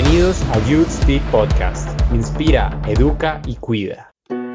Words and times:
Bienvenidos 0.00 0.40
a 0.50 0.64
Youth 0.68 0.90
Speak 0.90 1.22
Podcast. 1.32 1.88
Inspira, 2.12 2.70
educa 2.86 3.42
y 3.44 3.56
cuida. 3.56 4.12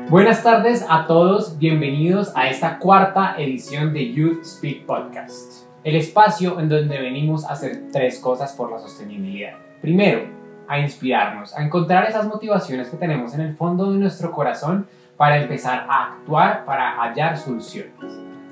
Buenas 0.09 0.41
tardes 0.41 0.85
a 0.87 1.05
todos, 1.05 1.57
bienvenidos 1.57 2.31
a 2.33 2.47
esta 2.47 2.79
cuarta 2.79 3.35
edición 3.37 3.91
de 3.91 4.13
Youth 4.13 4.45
Speak 4.45 4.85
Podcast, 4.85 5.67
el 5.83 5.97
espacio 5.97 6.61
en 6.61 6.69
donde 6.69 6.97
venimos 6.97 7.43
a 7.43 7.51
hacer 7.51 7.89
tres 7.91 8.19
cosas 8.19 8.53
por 8.53 8.71
la 8.71 8.79
sostenibilidad. 8.79 9.57
Primero, 9.81 10.29
a 10.69 10.79
inspirarnos, 10.79 11.53
a 11.57 11.61
encontrar 11.61 12.05
esas 12.05 12.25
motivaciones 12.25 12.87
que 12.87 12.95
tenemos 12.95 13.33
en 13.33 13.41
el 13.41 13.57
fondo 13.57 13.91
de 13.91 13.99
nuestro 13.99 14.31
corazón 14.31 14.87
para 15.17 15.41
empezar 15.41 15.85
a 15.89 16.13
actuar, 16.13 16.63
para 16.63 17.01
hallar 17.01 17.37
soluciones. 17.37 17.93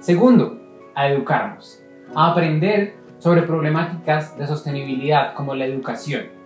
Segundo, 0.02 0.60
a 0.94 1.08
educarnos, 1.08 1.82
a 2.14 2.32
aprender 2.32 2.96
sobre 3.18 3.44
problemáticas 3.44 4.38
de 4.38 4.46
sostenibilidad 4.46 5.36
como 5.36 5.56
la 5.56 5.64
educación, 5.64 6.41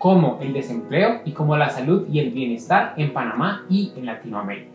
como 0.00 0.38
el 0.40 0.54
desempleo 0.54 1.20
y 1.26 1.32
como 1.32 1.58
la 1.58 1.68
salud 1.68 2.08
y 2.10 2.20
el 2.20 2.30
bienestar 2.30 2.94
en 2.96 3.12
Panamá 3.12 3.66
y 3.68 3.92
en 3.96 4.06
Latinoamérica. 4.06 4.70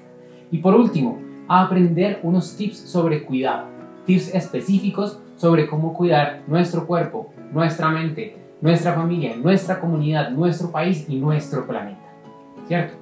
Y 0.52 0.60
por 0.60 0.76
último, 0.76 1.20
a 1.48 1.64
aprender 1.64 2.20
unos 2.22 2.56
tips 2.56 2.78
sobre 2.78 3.24
cuidado, 3.24 3.66
tips 4.06 4.36
específicos 4.36 5.20
sobre 5.36 5.66
cómo 5.66 5.96
cuidar 5.96 6.44
nuestro 6.46 6.86
cuerpo, 6.86 7.34
nuestra 7.52 7.90
mente, 7.90 8.38
nuestra 8.62 8.94
familia, 8.94 9.36
nuestra 9.36 9.80
comunidad, 9.80 10.30
nuestro 10.30 10.72
país 10.72 11.08
y 11.10 11.16
nuestro 11.16 11.66
planeta. 11.66 12.06
¿Cierto? 12.68 12.94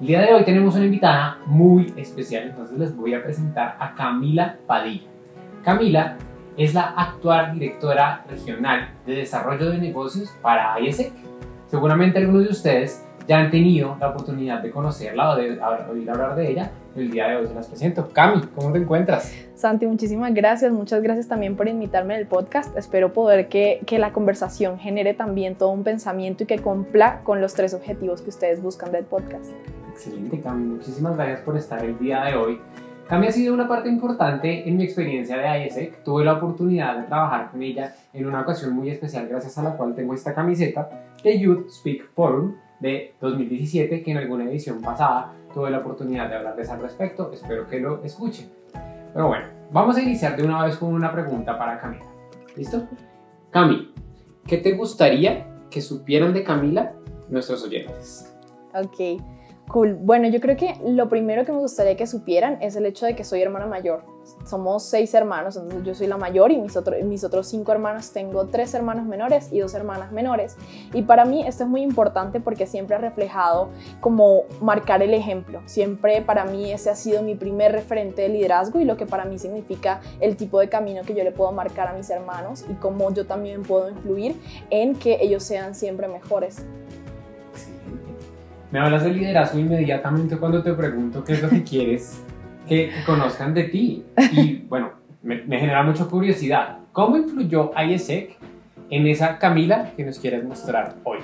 El 0.00 0.06
día 0.06 0.20
de 0.20 0.34
hoy 0.34 0.44
tenemos 0.44 0.76
una 0.76 0.84
invitada 0.84 1.38
muy 1.46 1.92
especial, 1.96 2.44
entonces 2.44 2.78
les 2.78 2.96
voy 2.96 3.14
a 3.14 3.24
presentar 3.24 3.76
a 3.80 3.92
Camila 3.96 4.56
Padilla. 4.68 5.08
Camila 5.64 6.16
es 6.56 6.74
la 6.74 6.94
actual 6.96 7.54
directora 7.54 8.24
regional 8.30 8.88
de 9.04 9.16
desarrollo 9.16 9.70
de 9.70 9.78
negocios 9.78 10.32
para 10.40 10.78
IESEC. 10.78 11.31
Seguramente 11.72 12.18
algunos 12.18 12.44
de 12.44 12.50
ustedes 12.50 13.02
ya 13.26 13.38
han 13.38 13.50
tenido 13.50 13.96
la 13.98 14.10
oportunidad 14.10 14.60
de 14.60 14.70
conocerla 14.70 15.30
o 15.30 15.36
de 15.36 15.58
oír 15.90 16.10
hablar 16.10 16.36
de 16.36 16.50
ella. 16.50 16.70
El 16.94 17.10
día 17.10 17.28
de 17.28 17.36
hoy 17.36 17.46
se 17.46 17.54
las 17.54 17.66
presento. 17.66 18.10
Cami, 18.12 18.42
¿cómo 18.54 18.72
te 18.72 18.78
encuentras? 18.78 19.34
Santi, 19.54 19.86
muchísimas 19.86 20.34
gracias. 20.34 20.70
Muchas 20.70 21.02
gracias 21.02 21.28
también 21.28 21.56
por 21.56 21.68
invitarme 21.68 22.14
al 22.14 22.26
podcast. 22.26 22.76
Espero 22.76 23.14
poder 23.14 23.48
que, 23.48 23.80
que 23.86 23.98
la 23.98 24.12
conversación 24.12 24.78
genere 24.78 25.14
también 25.14 25.54
todo 25.54 25.70
un 25.70 25.82
pensamiento 25.82 26.42
y 26.42 26.46
que 26.46 26.58
cumpla 26.58 27.22
con 27.24 27.40
los 27.40 27.54
tres 27.54 27.72
objetivos 27.72 28.20
que 28.20 28.28
ustedes 28.28 28.62
buscan 28.62 28.92
del 28.92 29.06
podcast. 29.06 29.46
Excelente, 29.92 30.42
Cami. 30.42 30.74
Muchísimas 30.74 31.16
gracias 31.16 31.40
por 31.40 31.56
estar 31.56 31.82
el 31.82 31.98
día 31.98 32.22
de 32.24 32.34
hoy. 32.34 32.60
Cami 33.08 33.28
ha 33.28 33.32
sido 33.32 33.54
una 33.54 33.66
parte 33.66 33.88
importante 33.88 34.68
en 34.68 34.76
mi 34.76 34.84
experiencia 34.84 35.38
de 35.38 35.66
ISEC. 35.68 36.02
Tuve 36.04 36.22
la 36.22 36.34
oportunidad 36.34 36.98
de 36.98 37.04
trabajar 37.04 37.50
con 37.50 37.62
ella 37.62 37.94
en 38.12 38.26
una 38.26 38.42
ocasión 38.42 38.74
muy 38.74 38.90
especial, 38.90 39.26
gracias 39.26 39.56
a 39.56 39.62
la 39.62 39.74
cual 39.74 39.94
tengo 39.94 40.12
esta 40.12 40.34
camiseta 40.34 40.90
de 41.22 41.38
Youth 41.38 41.68
Speak 41.70 42.10
Forum 42.14 42.56
de 42.80 43.14
2017, 43.20 44.02
que 44.02 44.10
en 44.10 44.16
alguna 44.18 44.44
edición 44.44 44.80
pasada 44.80 45.32
tuve 45.54 45.70
la 45.70 45.78
oportunidad 45.78 46.28
de 46.28 46.36
hablarles 46.36 46.68
al 46.70 46.80
respecto. 46.80 47.30
Espero 47.32 47.68
que 47.68 47.78
lo 47.78 48.02
escuchen. 48.02 48.50
Pero 49.12 49.28
bueno, 49.28 49.46
vamos 49.70 49.96
a 49.96 50.02
iniciar 50.02 50.36
de 50.36 50.44
una 50.44 50.64
vez 50.64 50.76
con 50.76 50.92
una 50.92 51.12
pregunta 51.12 51.58
para 51.58 51.78
Camila. 51.78 52.06
¿Listo? 52.56 52.86
Cami, 53.50 53.92
¿qué 54.46 54.58
te 54.58 54.72
gustaría 54.72 55.46
que 55.70 55.80
supieran 55.80 56.34
de 56.34 56.42
Camila 56.42 56.92
nuestros 57.28 57.62
oyentes? 57.64 58.34
Ok. 58.74 59.22
Cool. 59.72 59.94
Bueno, 59.94 60.28
yo 60.28 60.38
creo 60.38 60.54
que 60.54 60.78
lo 60.84 61.08
primero 61.08 61.46
que 61.46 61.52
me 61.52 61.56
gustaría 61.56 61.96
que 61.96 62.06
supieran 62.06 62.58
es 62.60 62.76
el 62.76 62.84
hecho 62.84 63.06
de 63.06 63.16
que 63.16 63.24
soy 63.24 63.40
hermana 63.40 63.66
mayor. 63.66 64.04
Somos 64.44 64.84
seis 64.84 65.14
hermanos, 65.14 65.56
entonces 65.56 65.82
yo 65.82 65.94
soy 65.94 66.08
la 66.08 66.18
mayor 66.18 66.52
y 66.52 66.58
mis, 66.58 66.74
mis 67.04 67.24
otros 67.24 67.46
cinco 67.46 67.72
hermanos 67.72 68.12
tengo 68.12 68.48
tres 68.48 68.74
hermanos 68.74 69.06
menores 69.06 69.50
y 69.50 69.60
dos 69.60 69.72
hermanas 69.72 70.12
menores. 70.12 70.58
Y 70.92 71.00
para 71.00 71.24
mí 71.24 71.46
esto 71.46 71.64
es 71.64 71.70
muy 71.70 71.80
importante 71.80 72.38
porque 72.38 72.66
siempre 72.66 72.96
ha 72.96 72.98
reflejado 72.98 73.70
como 74.02 74.42
marcar 74.60 75.02
el 75.02 75.14
ejemplo. 75.14 75.62
Siempre 75.64 76.20
para 76.20 76.44
mí 76.44 76.70
ese 76.70 76.90
ha 76.90 76.94
sido 76.94 77.22
mi 77.22 77.34
primer 77.34 77.72
referente 77.72 78.20
de 78.20 78.28
liderazgo 78.28 78.78
y 78.78 78.84
lo 78.84 78.98
que 78.98 79.06
para 79.06 79.24
mí 79.24 79.38
significa 79.38 80.02
el 80.20 80.36
tipo 80.36 80.60
de 80.60 80.68
camino 80.68 81.00
que 81.00 81.14
yo 81.14 81.24
le 81.24 81.32
puedo 81.32 81.50
marcar 81.50 81.88
a 81.88 81.94
mis 81.94 82.10
hermanos 82.10 82.66
y 82.70 82.74
cómo 82.74 83.10
yo 83.14 83.26
también 83.26 83.62
puedo 83.62 83.88
influir 83.88 84.38
en 84.68 84.96
que 84.96 85.16
ellos 85.22 85.42
sean 85.44 85.74
siempre 85.74 86.08
mejores. 86.08 86.62
Me 88.72 88.78
hablas 88.78 89.04
de 89.04 89.10
liderazgo 89.12 89.58
inmediatamente 89.58 90.38
cuando 90.38 90.62
te 90.62 90.72
pregunto 90.72 91.22
qué 91.22 91.34
es 91.34 91.42
lo 91.42 91.50
que 91.50 91.62
quieres 91.70 92.24
que, 92.66 92.90
conozcan 93.04 93.52
de 93.52 93.64
ti. 93.64 94.04
Y 94.32 94.56
bueno, 94.68 94.92
me, 95.22 95.42
me 95.42 95.60
genera 95.60 95.82
mucha 95.82 96.06
curiosidad. 96.06 96.78
¿Cómo 96.92 97.18
influyó 97.18 97.70
IESEC 97.76 98.38
en 98.88 99.06
esa 99.06 99.38
Camila 99.38 99.92
que 99.94 100.04
nos 100.04 100.18
quieres 100.18 100.42
mostrar 100.42 100.94
hoy? 101.04 101.18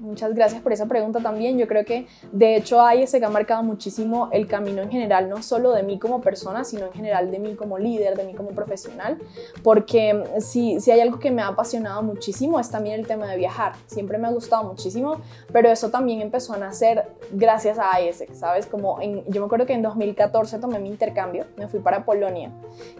Muchas 0.00 0.34
gracias 0.34 0.62
por 0.62 0.72
esa 0.72 0.86
pregunta 0.86 1.20
también. 1.20 1.56
Yo 1.58 1.68
creo 1.68 1.84
que 1.84 2.06
de 2.32 2.56
hecho 2.56 2.80
que 3.18 3.24
ha 3.24 3.30
marcado 3.30 3.62
muchísimo 3.62 4.28
el 4.32 4.46
camino 4.46 4.82
en 4.82 4.90
general, 4.90 5.28
no 5.28 5.42
solo 5.42 5.72
de 5.72 5.82
mí 5.82 5.98
como 5.98 6.20
persona, 6.20 6.64
sino 6.64 6.86
en 6.86 6.92
general 6.92 7.30
de 7.30 7.38
mí 7.38 7.54
como 7.54 7.78
líder, 7.78 8.16
de 8.16 8.24
mí 8.24 8.34
como 8.34 8.50
profesional, 8.50 9.18
porque 9.62 10.24
si, 10.40 10.80
si 10.80 10.90
hay 10.90 11.00
algo 11.00 11.18
que 11.18 11.30
me 11.30 11.42
ha 11.42 11.48
apasionado 11.48 12.02
muchísimo 12.02 12.58
es 12.58 12.70
también 12.70 12.98
el 12.98 13.06
tema 13.06 13.26
de 13.26 13.36
viajar. 13.36 13.74
Siempre 13.86 14.18
me 14.18 14.26
ha 14.26 14.30
gustado 14.30 14.64
muchísimo, 14.64 15.20
pero 15.52 15.70
eso 15.70 15.90
también 15.90 16.20
empezó 16.20 16.54
a 16.54 16.58
nacer 16.58 17.08
gracias 17.32 17.78
a 17.78 18.00
IESEC, 18.00 18.34
¿sabes? 18.34 18.66
Como 18.66 19.00
yo 19.00 19.40
me 19.40 19.46
acuerdo 19.46 19.66
que 19.66 19.74
en 19.74 19.82
2014 19.82 20.58
tomé 20.58 20.78
mi 20.78 20.88
intercambio, 20.88 21.46
me 21.56 21.68
fui 21.68 21.80
para 21.80 22.04
Polonia 22.04 22.50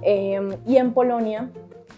eh, 0.02 0.56
y 0.66 0.76
en 0.76 0.92
Polonia 0.92 1.50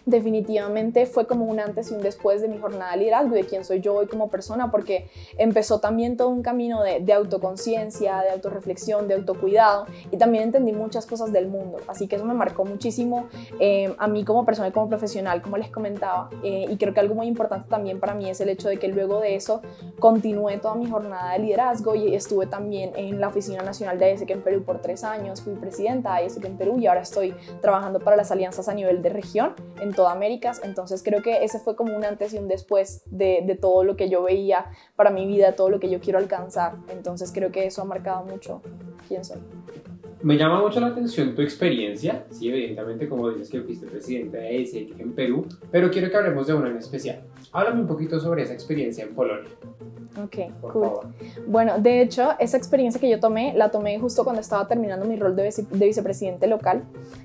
definitivamente 0.07 1.07
fue 1.07 1.27
como 1.27 1.45
un 1.45 1.61
antes 1.61 1.91
y 1.91 1.95
un 1.95 2.03
después 2.03 2.41
de 2.41 2.49
mi 2.49 2.59
jornada 2.59 2.93
de 2.93 2.99
liderazgo 2.99 3.37
y 3.37 3.43
de 3.43 3.47
quién 3.47 3.65
soy 3.65 3.81
yo 3.81 3.95
hoy 3.95 4.07
como 4.07 4.29
persona, 4.29 4.71
porque 4.71 5.09
empezó 5.39 5.81
también 5.81 6.17
todo 6.17 6.29
un 6.29 6.43
camino 6.43 6.83
de, 6.83 7.13
autoconciencia, 7.13 8.23
de 8.23 8.31
autorreflexión, 8.31 9.07
de 9.09 9.15
autocuidado 9.15 9.87
y 10.11 10.17
también 10.17 10.45
entendí 10.45 10.73
muchas 10.73 11.07
cosas 11.07 11.33
del 11.33 11.49
mundo. 11.49 11.79
Así 11.87 12.09
que 12.09 12.17
eso 12.17 12.25
me 12.25 12.35
marcó 12.35 12.65
muchísimo 12.65 13.29
eh, 13.61 13.95
a 13.99 14.09
mí 14.09 14.25
como 14.25 14.45
persona 14.45 14.69
y 14.69 14.73
como 14.73 14.89
profesional, 14.89 15.43
como 15.43 15.57
les 15.57 15.71
comentaba. 15.71 16.31
Eh, 16.43 16.67
y 16.69 16.77
creo 16.77 16.95
que 16.95 17.01
algo 17.01 17.15
muy 17.15 17.27
importante 17.27 17.69
también 17.69 18.01
para 18.01 18.15
mí 18.15 18.29
es 18.29 18.41
el 18.41 18.49
hecho 18.49 18.69
de 18.69 18.79
que 18.79 18.89
luego 18.89 19.21
de 19.21 19.37
eso 19.37 19.63
continué 19.99 20.59
toda 20.59 20.75
mi 20.75 20.89
jornada 20.89 21.33
de 21.33 21.41
liderazgo 21.41 21.95
y 21.95 22.15
estuve 22.15 22.47
también 22.47 22.93
en 22.97 23.21
la 23.21 23.29
Oficina 23.29 23.63
Nacional 23.63 23.99
de 23.99 24.13
ESEC 24.13 24.31
en 24.31 24.43
Perú 24.43 24.63
por 24.65 24.81
tres 24.81 25.05
años, 25.05 25.43
fui 25.43 25.55
presidenta 25.55 26.17
de 26.17 26.27
ESEC 26.27 26.45
en 26.45 26.57
Perú 26.57 26.79
y 26.79 26.87
ahora 26.87 27.03
estoy 27.03 27.35
trabajando 27.61 28.01
para 28.01 28.17
las 28.17 28.31
alianzas 28.31 28.69
a 28.69 28.75
nivel 28.75 29.03
de 29.03 29.11
región. 29.11 29.55
Toda 29.93 30.13
Américas. 30.13 30.61
Entonces 30.65 31.03
creo 31.03 31.23
que 31.23 31.45
ese 31.45 31.59
fue 31.59 31.77
como 31.77 31.97
un 31.97 32.05
antes 32.05 32.35
y 32.35 32.39
un 32.39 32.49
después 32.49 33.03
de, 33.07 33.43
de, 33.45 33.55
todo 33.55 33.85
lo 33.85 33.97
que 33.97 34.09
yo 34.09 34.23
veía 34.23 34.67
para 34.97 35.11
mi 35.11 35.27
vida, 35.27 35.55
todo 35.55 35.71
lo 35.71 35.81
que 35.81 35.91
yo 35.91 36.01
quiero 36.01 36.19
alcanzar. 36.19 36.77
Entonces 36.89 37.33
creo 37.33 37.51
que 37.53 37.67
eso 37.67 37.83
ha 37.83 37.85
marcado 37.85 38.25
mucho 38.25 38.63
quién 39.09 39.25
soy. 39.25 39.41
Me 40.23 40.37
llama 40.37 40.61
mucho 40.61 40.79
la 40.79 40.89
atención 40.89 41.35
tu 41.35 41.43
experiencia, 41.43 42.25
sí, 42.31 42.49
evidentemente 42.49 43.09
como 43.09 43.29
dices 43.31 43.51
que 43.51 43.61
fuiste 43.61 43.87
presidente 43.87 44.37
de 44.37 44.63
ESEC 44.63 45.01
en 45.01 45.13
Perú, 45.13 45.47
pero 45.71 45.91
quiero 45.91 46.11
que 46.11 46.17
hablemos 46.17 46.47
de 46.47 46.55
una 46.55 46.69
en 46.69 46.77
especial. 46.77 47.23
Háblame 47.51 47.81
un 47.81 47.89
poquito 47.89 48.21
sobre 48.21 48.43
esa 48.43 48.53
experiencia 48.53 49.05
en 49.05 49.15
Polonia. 49.15 49.51
Ok, 50.23 50.37
cool. 50.61 51.15
Bueno, 51.47 51.79
de 51.79 52.03
hecho, 52.03 52.35
esa 52.39 52.59
experiencia 52.59 53.01
que 53.01 53.09
yo 53.09 53.19
tomé, 53.19 53.55
la 53.55 53.71
tomé 53.71 53.99
justo 53.99 54.25
cuando 54.25 54.43
estaba 54.43 54.69
terminando 54.69 55.07
mi 55.07 55.17
rol 55.17 55.35
de, 55.35 55.45
vice 55.45 55.65
de 55.71 55.87
vicepresidente 55.87 56.47
local 56.47 56.83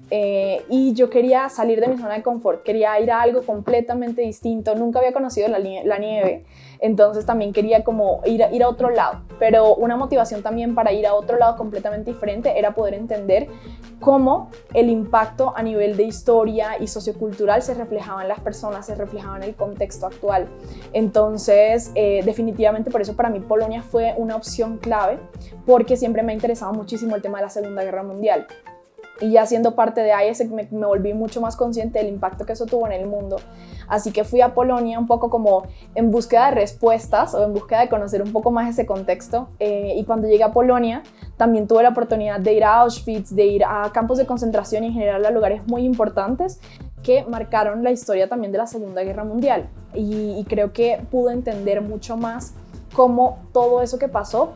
eh, 0.09 0.63
y 0.69 0.93
yo 0.93 1.09
quería 1.09 1.49
salir 1.49 1.81
de 1.81 1.89
mi 1.89 1.97
zona 1.97 2.13
de 2.13 2.23
confort, 2.23 2.63
quería 2.63 2.97
ir 3.01 3.11
a 3.11 3.21
algo 3.21 3.41
completamente 3.43 4.21
distinto, 4.21 4.73
nunca 4.75 4.99
había 4.99 5.11
conocido 5.11 5.49
la, 5.49 5.59
la 5.59 5.97
nieve, 5.99 6.45
entonces 6.79 7.25
también 7.25 7.51
quería 7.51 7.83
como 7.83 8.21
ir 8.25 8.41
a, 8.41 8.51
ir 8.53 8.63
a 8.63 8.69
otro 8.69 8.89
lado, 8.89 9.21
pero 9.37 9.75
una 9.75 9.97
motivación 9.97 10.41
también 10.41 10.73
para 10.73 10.93
ir 10.93 11.05
a 11.07 11.13
otro 11.13 11.37
lado 11.37 11.57
completamente 11.57 12.13
diferente 12.13 12.57
era 12.57 12.73
poder 12.73 12.86
entender 12.93 13.47
cómo 13.99 14.49
el 14.73 14.89
impacto 14.89 15.53
a 15.55 15.63
nivel 15.63 15.97
de 15.97 16.03
historia 16.03 16.77
y 16.79 16.87
sociocultural 16.87 17.61
se 17.61 17.73
reflejaba 17.73 18.21
en 18.21 18.27
las 18.27 18.39
personas, 18.39 18.85
se 18.85 18.95
reflejaba 18.95 19.37
en 19.37 19.43
el 19.43 19.55
contexto 19.55 20.05
actual. 20.05 20.47
Entonces, 20.93 21.91
eh, 21.95 22.21
definitivamente 22.23 22.91
por 22.91 23.01
eso 23.01 23.15
para 23.15 23.29
mí 23.29 23.39
Polonia 23.39 23.81
fue 23.81 24.13
una 24.17 24.35
opción 24.35 24.77
clave, 24.77 25.19
porque 25.65 25.97
siempre 25.97 26.23
me 26.23 26.31
ha 26.31 26.35
interesado 26.35 26.73
muchísimo 26.73 27.15
el 27.15 27.21
tema 27.21 27.39
de 27.39 27.45
la 27.45 27.49
Segunda 27.49 27.83
Guerra 27.83 28.03
Mundial 28.03 28.47
y 29.19 29.31
ya 29.31 29.45
siendo 29.45 29.75
parte 29.75 30.01
de 30.01 30.11
IESEC 30.11 30.49
me, 30.49 30.67
me, 30.71 30.85
volví 30.85 31.13
mucho 31.13 31.41
más 31.41 31.55
consciente 31.55 31.99
del 31.99 32.09
impacto 32.09 32.45
que 32.45 32.53
eso 32.53 32.65
tuvo 32.65 32.85
en 32.87 32.93
el 32.93 33.07
mundo. 33.07 33.37
Así 33.87 34.11
que 34.11 34.23
fui 34.23 34.41
a 34.41 34.53
Polonia 34.53 34.99
un 34.99 35.07
poco 35.07 35.29
como 35.29 35.63
en 35.95 36.11
búsqueda 36.11 36.49
de 36.49 36.55
respuestas 36.55 37.33
o 37.33 37.43
en 37.43 37.53
búsqueda 37.53 37.81
de 37.81 37.89
conocer 37.89 38.21
un 38.21 38.31
poco 38.31 38.51
más 38.51 38.69
ese 38.69 38.85
contexto. 38.85 39.49
Eh, 39.59 39.93
y 39.95 40.03
cuando 40.03 40.27
llegué 40.27 40.43
a 40.43 40.51
Polonia 40.51 41.03
también 41.37 41.67
tuve 41.67 41.83
la 41.83 41.89
oportunidad 41.89 42.39
de 42.39 42.53
ir 42.53 42.63
a 42.63 42.81
Auschwitz, 42.81 43.33
de 43.33 43.45
ir 43.45 43.63
a 43.63 43.91
campos 43.93 44.17
de 44.17 44.25
concentración 44.25 44.83
y 44.83 44.87
en 44.87 44.93
general 44.93 45.25
a 45.25 45.31
lugares 45.31 45.61
muy 45.67 45.83
importantes 45.85 46.59
que 47.03 47.23
marcaron 47.25 47.83
la 47.83 47.91
historia 47.91 48.27
también 48.27 48.51
de 48.51 48.57
la 48.57 48.67
Segunda 48.67 49.03
Guerra 49.03 49.23
Mundial. 49.23 49.69
Y, 49.93 50.35
y 50.37 50.43
creo 50.45 50.73
que 50.73 50.99
pude 51.09 51.33
entender 51.33 51.81
mucho 51.81 52.17
más 52.17 52.53
cómo 52.93 53.39
todo 53.53 53.81
eso 53.81 53.99
que 53.99 54.09
pasó 54.09 54.53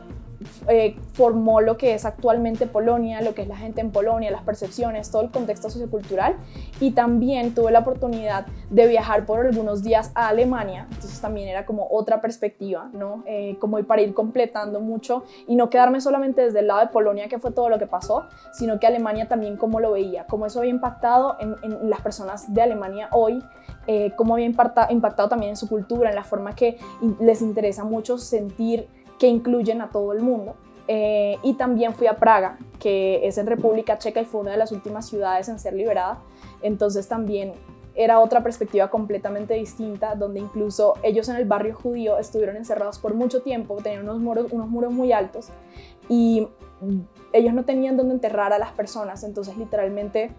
eh, 0.68 0.96
formó 1.12 1.60
lo 1.60 1.76
que 1.76 1.94
es 1.94 2.04
actualmente 2.04 2.66
Polonia, 2.66 3.20
lo 3.20 3.34
que 3.34 3.42
es 3.42 3.48
la 3.48 3.56
gente 3.56 3.80
en 3.80 3.90
Polonia, 3.90 4.30
las 4.30 4.42
percepciones, 4.42 5.10
todo 5.10 5.22
el 5.22 5.30
contexto 5.30 5.70
sociocultural. 5.70 6.36
Y 6.80 6.92
también 6.92 7.54
tuve 7.54 7.72
la 7.72 7.80
oportunidad 7.80 8.46
de 8.70 8.86
viajar 8.86 9.26
por 9.26 9.46
algunos 9.46 9.82
días 9.82 10.10
a 10.14 10.28
Alemania, 10.28 10.86
entonces 10.90 11.20
también 11.20 11.48
era 11.48 11.66
como 11.66 11.88
otra 11.90 12.20
perspectiva, 12.20 12.90
¿no? 12.92 13.22
Eh, 13.26 13.56
como 13.58 13.82
para 13.84 14.02
ir 14.02 14.14
completando 14.14 14.80
mucho 14.80 15.24
y 15.46 15.56
no 15.56 15.70
quedarme 15.70 16.00
solamente 16.00 16.42
desde 16.42 16.60
el 16.60 16.68
lado 16.68 16.80
de 16.80 16.86
Polonia, 16.88 17.28
que 17.28 17.38
fue 17.38 17.50
todo 17.52 17.68
lo 17.68 17.78
que 17.78 17.86
pasó, 17.86 18.26
sino 18.52 18.78
que 18.78 18.86
Alemania 18.86 19.28
también 19.28 19.56
cómo 19.56 19.80
lo 19.80 19.92
veía, 19.92 20.26
cómo 20.26 20.46
eso 20.46 20.60
había 20.60 20.70
impactado 20.70 21.36
en, 21.40 21.52
las 21.88 22.00
personas 22.00 22.52
de 22.52 22.62
Alemania 22.62 23.08
hoy 23.12 23.42
eh, 23.86 24.12
cómo 24.16 24.34
había 24.34 24.46
impactado, 24.46 24.92
impactado 24.92 25.28
también 25.28 25.50
en 25.50 25.56
su 25.56 25.68
cultura, 25.68 26.10
en 26.10 26.14
la 26.14 26.22
forma 26.22 26.54
que 26.54 26.78
les 27.20 27.42
interesa 27.42 27.84
mucho 27.84 28.16
sentir 28.16 28.88
que 29.22 29.28
incluyen 29.28 29.80
a 29.80 29.90
todo 29.90 30.12
el 30.12 30.20
mundo. 30.20 30.56
Eh, 30.88 31.38
y 31.44 31.54
también 31.54 31.94
fui 31.94 32.08
a 32.08 32.16
Praga, 32.16 32.58
que 32.80 33.24
es 33.24 33.38
en 33.38 33.46
República 33.46 33.96
Checa 33.96 34.20
y 34.20 34.24
fue 34.24 34.40
una 34.40 34.50
de 34.50 34.56
las 34.56 34.72
últimas 34.72 35.06
ciudades 35.06 35.48
en 35.48 35.60
ser 35.60 35.74
liberada. 35.74 36.18
Entonces 36.60 37.06
también 37.06 37.52
era 37.94 38.18
otra 38.18 38.42
perspectiva 38.42 38.90
completamente 38.90 39.54
distinta, 39.54 40.16
donde 40.16 40.40
incluso 40.40 40.94
ellos 41.04 41.28
en 41.28 41.36
el 41.36 41.44
barrio 41.44 41.76
judío 41.76 42.18
estuvieron 42.18 42.56
encerrados 42.56 42.98
por 42.98 43.14
mucho 43.14 43.42
tiempo, 43.42 43.76
tenían 43.76 44.02
unos 44.02 44.18
muros, 44.18 44.46
unos 44.50 44.68
muros 44.68 44.92
muy 44.92 45.12
altos 45.12 45.50
y 46.08 46.48
ellos 47.32 47.54
no 47.54 47.64
tenían 47.64 47.96
dónde 47.96 48.14
enterrar 48.14 48.52
a 48.52 48.58
las 48.58 48.72
personas, 48.72 49.22
entonces 49.22 49.56
literalmente 49.56 50.32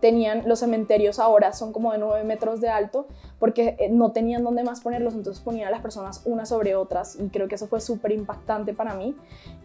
tenían 0.00 0.42
los 0.46 0.60
cementerios 0.60 1.18
ahora 1.18 1.52
son 1.52 1.72
como 1.72 1.92
de 1.92 1.98
9 1.98 2.24
metros 2.24 2.60
de 2.60 2.68
alto 2.68 3.06
porque 3.38 3.76
eh, 3.78 3.88
no 3.90 4.12
tenían 4.12 4.44
dónde 4.44 4.62
más 4.64 4.80
ponerlos, 4.80 5.14
entonces 5.14 5.42
ponían 5.42 5.68
a 5.68 5.70
las 5.70 5.80
personas 5.80 6.22
unas 6.24 6.48
sobre 6.48 6.74
otras 6.74 7.18
y 7.18 7.28
creo 7.28 7.48
que 7.48 7.54
eso 7.54 7.66
fue 7.66 7.80
súper 7.80 8.12
impactante 8.12 8.74
para 8.74 8.94
mí 8.94 9.14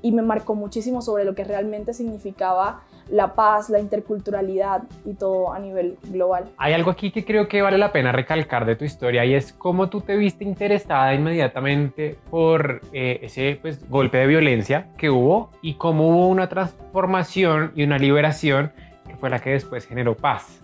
y 0.02 0.12
me 0.12 0.22
marcó 0.22 0.56
muchísimo 0.56 1.02
sobre 1.02 1.26
lo 1.26 1.36
que 1.36 1.44
realmente 1.44 1.94
significaba 1.94 2.84
la 3.10 3.36
paz, 3.36 3.70
la 3.70 3.80
interculturalidad 3.80 4.84
y 5.06 5.14
todo 5.14 5.54
a 5.54 5.60
nivel 5.60 5.98
global. 6.10 6.46
Hay 6.58 6.74
algo 6.74 6.90
aquí 6.90 7.12
que 7.12 7.24
creo 7.24 7.48
que 7.48 7.62
vale 7.62 7.78
la 7.78 7.92
pena 7.92 8.12
recalcar 8.12 8.66
de 8.66 8.76
tu 8.76 8.86
historia 8.86 9.26
y 9.26 9.34
es 9.34 9.54
cómo 9.54 9.90
tú 9.90 10.02
te 10.02 10.16
viste 10.16 10.44
interesada 10.44 11.14
inmediatamente 11.14 12.18
por 12.30 12.82
eh, 12.94 13.20
ese 13.22 13.60
pues, 13.62 13.88
golpe 13.90 14.18
de 14.18 14.28
violencia 14.28 14.88
que 14.98 15.10
hubo 15.10 15.52
y 15.62 15.76
cómo 15.76 16.10
hubo 16.10 16.28
una 16.28 16.50
transformación 16.50 17.72
y 17.76 17.84
una 17.84 17.98
liberación 17.98 18.72
fue 19.16 19.30
la 19.30 19.40
que 19.40 19.52
después 19.52 19.86
generó 19.86 20.16
paz. 20.16 20.62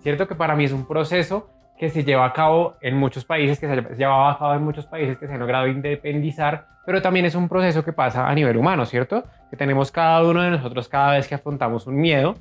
Cierto 0.00 0.26
que 0.26 0.34
para 0.34 0.56
mí 0.56 0.64
es 0.64 0.72
un 0.72 0.86
proceso 0.86 1.48
que 1.78 1.90
se 1.90 2.04
lleva 2.04 2.26
a 2.26 2.32
cabo 2.32 2.74
en 2.80 2.96
muchos 2.96 3.24
países, 3.24 3.58
que 3.58 3.68
se 3.68 3.96
lleva 3.96 4.30
a 4.30 4.38
cabo 4.38 4.54
en 4.54 4.62
muchos 4.62 4.86
países 4.86 5.18
que 5.18 5.26
se 5.26 5.32
han 5.32 5.40
logrado 5.40 5.66
independizar, 5.66 6.66
pero 6.86 7.02
también 7.02 7.26
es 7.26 7.34
un 7.34 7.48
proceso 7.48 7.84
que 7.84 7.92
pasa 7.92 8.28
a 8.28 8.34
nivel 8.34 8.56
humano, 8.56 8.84
¿cierto? 8.86 9.24
Que 9.50 9.56
tenemos 9.56 9.90
cada 9.90 10.22
uno 10.22 10.42
de 10.42 10.50
nosotros 10.50 10.88
cada 10.88 11.12
vez 11.12 11.28
que 11.28 11.34
afrontamos 11.34 11.86
un 11.86 11.96
miedo 11.96 12.36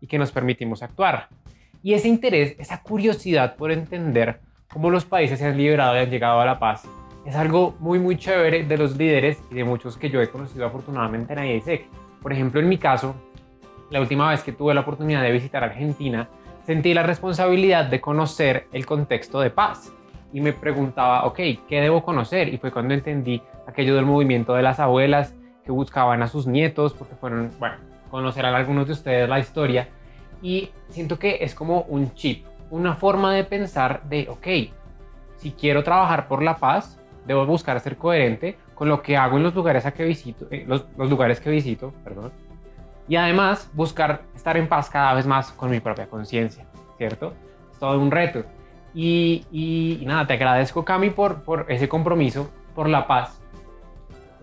y 0.00 0.06
que 0.06 0.18
nos 0.18 0.32
permitimos 0.32 0.82
actuar. 0.82 1.28
Y 1.82 1.94
ese 1.94 2.08
interés, 2.08 2.56
esa 2.58 2.82
curiosidad 2.82 3.56
por 3.56 3.70
entender 3.70 4.40
cómo 4.72 4.90
los 4.90 5.04
países 5.04 5.38
se 5.38 5.46
han 5.46 5.56
liberado 5.56 5.96
y 5.96 6.00
han 6.00 6.10
llegado 6.10 6.40
a 6.40 6.46
la 6.46 6.58
paz, 6.58 6.88
es 7.26 7.36
algo 7.36 7.74
muy, 7.80 7.98
muy 7.98 8.16
chévere 8.16 8.64
de 8.64 8.76
los 8.76 8.96
líderes 8.96 9.42
y 9.50 9.54
de 9.54 9.64
muchos 9.64 9.96
que 9.96 10.10
yo 10.10 10.20
he 10.20 10.28
conocido 10.28 10.66
afortunadamente 10.66 11.32
en 11.32 11.44
IASEC. 11.44 11.86
Por 12.22 12.32
ejemplo, 12.32 12.60
en 12.60 12.68
mi 12.68 12.78
caso, 12.78 13.14
la 13.94 14.00
última 14.00 14.28
vez 14.28 14.42
que 14.42 14.50
tuve 14.50 14.74
la 14.74 14.80
oportunidad 14.80 15.22
de 15.22 15.30
visitar 15.30 15.62
Argentina, 15.62 16.28
sentí 16.66 16.94
la 16.94 17.04
responsabilidad 17.04 17.84
de 17.84 18.00
conocer 18.00 18.66
el 18.72 18.86
contexto 18.86 19.38
de 19.38 19.50
paz 19.50 19.92
y 20.32 20.40
me 20.40 20.52
preguntaba, 20.52 21.24
ok, 21.26 21.36
¿qué 21.68 21.80
debo 21.80 22.02
conocer? 22.02 22.52
Y 22.52 22.58
fue 22.58 22.72
cuando 22.72 22.92
entendí 22.92 23.40
aquello 23.68 23.94
del 23.94 24.04
movimiento 24.04 24.52
de 24.54 24.62
las 24.62 24.80
abuelas 24.80 25.32
que 25.64 25.70
buscaban 25.70 26.24
a 26.24 26.26
sus 26.26 26.48
nietos, 26.48 26.92
porque 26.92 27.14
fueron, 27.14 27.52
bueno, 27.60 27.76
conocerán 28.10 28.56
algunos 28.56 28.88
de 28.88 28.94
ustedes 28.94 29.28
la 29.28 29.38
historia, 29.38 29.88
y 30.42 30.70
siento 30.88 31.16
que 31.16 31.38
es 31.42 31.54
como 31.54 31.82
un 31.82 32.14
chip, 32.14 32.44
una 32.70 32.94
forma 32.96 33.32
de 33.32 33.44
pensar 33.44 34.02
de, 34.08 34.26
ok, 34.28 34.74
si 35.36 35.52
quiero 35.52 35.84
trabajar 35.84 36.26
por 36.26 36.42
la 36.42 36.56
paz, 36.56 37.00
debo 37.28 37.46
buscar 37.46 37.78
ser 37.78 37.96
coherente 37.96 38.56
con 38.74 38.88
lo 38.88 39.02
que 39.02 39.16
hago 39.16 39.36
en 39.36 39.44
los 39.44 39.54
lugares 39.54 39.86
a 39.86 39.94
que 39.94 40.02
visito, 40.02 40.48
eh, 40.50 40.64
los, 40.66 40.84
los 40.98 41.08
lugares 41.08 41.38
que 41.38 41.48
visito, 41.48 41.94
perdón, 42.02 42.32
y 43.08 43.16
además 43.16 43.70
buscar 43.74 44.22
estar 44.34 44.56
en 44.56 44.68
paz 44.68 44.90
cada 44.90 45.14
vez 45.14 45.26
más 45.26 45.52
con 45.52 45.70
mi 45.70 45.80
propia 45.80 46.06
conciencia, 46.06 46.66
¿cierto? 46.96 47.34
Es 47.70 47.78
todo 47.78 47.98
un 48.00 48.10
reto. 48.10 48.44
Y, 48.94 49.44
y, 49.50 50.04
nada, 50.06 50.26
te 50.26 50.34
agradezco 50.34 50.84
Cami 50.84 51.10
por, 51.10 51.42
por 51.42 51.66
ese 51.68 51.88
compromiso, 51.88 52.50
por 52.74 52.88
la 52.88 53.06
paz, 53.06 53.42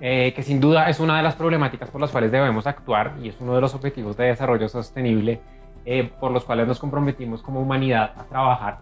eh, 0.04 0.34
que 0.36 0.44
sin 0.44 0.60
duda 0.60 0.90
es 0.90 1.00
una 1.00 1.18
de 1.18 1.24
las 1.24 1.36
problemáticas 1.36 1.90
por 1.90 2.02
las 2.02 2.12
cuales 2.12 2.32
debemos 2.32 2.66
actuar 2.68 3.16
y 3.22 3.30
es 3.30 3.40
uno 3.40 3.54
de 3.56 3.62
los 3.62 3.76
objetivos 3.76 4.18
de 4.18 4.26
desarrollo 4.26 4.68
sostenible 4.68 5.40
eh, 5.86 6.12
por 6.20 6.32
los 6.32 6.44
cuales 6.44 6.68
nos 6.68 6.80
comprometimos 6.80 7.42
como 7.42 7.62
humanidad 7.62 8.14
a 8.18 8.24
trabajar. 8.24 8.80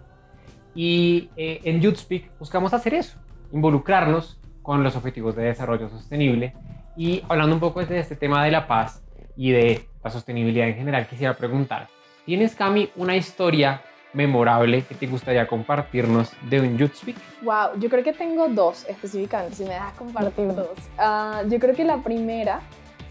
Y 0.74 1.30
eh, 1.36 1.60
en 1.66 1.82
YouthSpeak 1.82 2.38
buscamos 2.40 2.74
hacer 2.74 2.94
eso, 2.94 3.20
involucrarnos 3.52 4.40
con 4.62 4.84
los 4.84 4.96
objetivos 4.96 5.36
de 5.36 5.44
desarrollo 5.44 5.90
sostenible 5.90 6.54
y 6.96 7.24
hablando 7.28 7.56
un 7.56 7.60
poco 7.60 7.84
de 7.84 8.00
este 8.00 8.16
tema 8.16 8.44
de 8.44 8.52
la 8.52 8.68
paz, 8.68 9.04
y 9.40 9.52
de 9.52 9.86
la 10.04 10.10
sostenibilidad 10.10 10.68
en 10.68 10.76
general, 10.76 11.08
quisiera 11.08 11.34
preguntar, 11.34 11.88
¿tienes, 12.26 12.56
Cami, 12.56 12.90
una 12.98 13.16
historia 13.16 13.82
memorable 14.12 14.84
que 14.84 14.96
te 14.96 15.08
gustaría 15.08 15.48
compartirnos 15.48 16.34
de 16.50 16.60
un 16.60 16.78
Youth 16.78 16.96
Speak? 16.96 17.16
Wow, 17.44 17.80
yo 17.80 17.90
creo 17.90 18.04
que 18.04 18.12
tengo 18.12 18.50
dos 18.50 18.86
específicamente, 18.90 19.56
si 19.56 19.64
me 19.64 19.70
dejas 19.70 19.94
compartir 19.94 20.54
dos. 20.54 20.78
Uh, 20.98 21.48
yo 21.48 21.58
creo 21.58 21.74
que 21.74 21.86
la 21.86 22.00
primera 22.00 22.60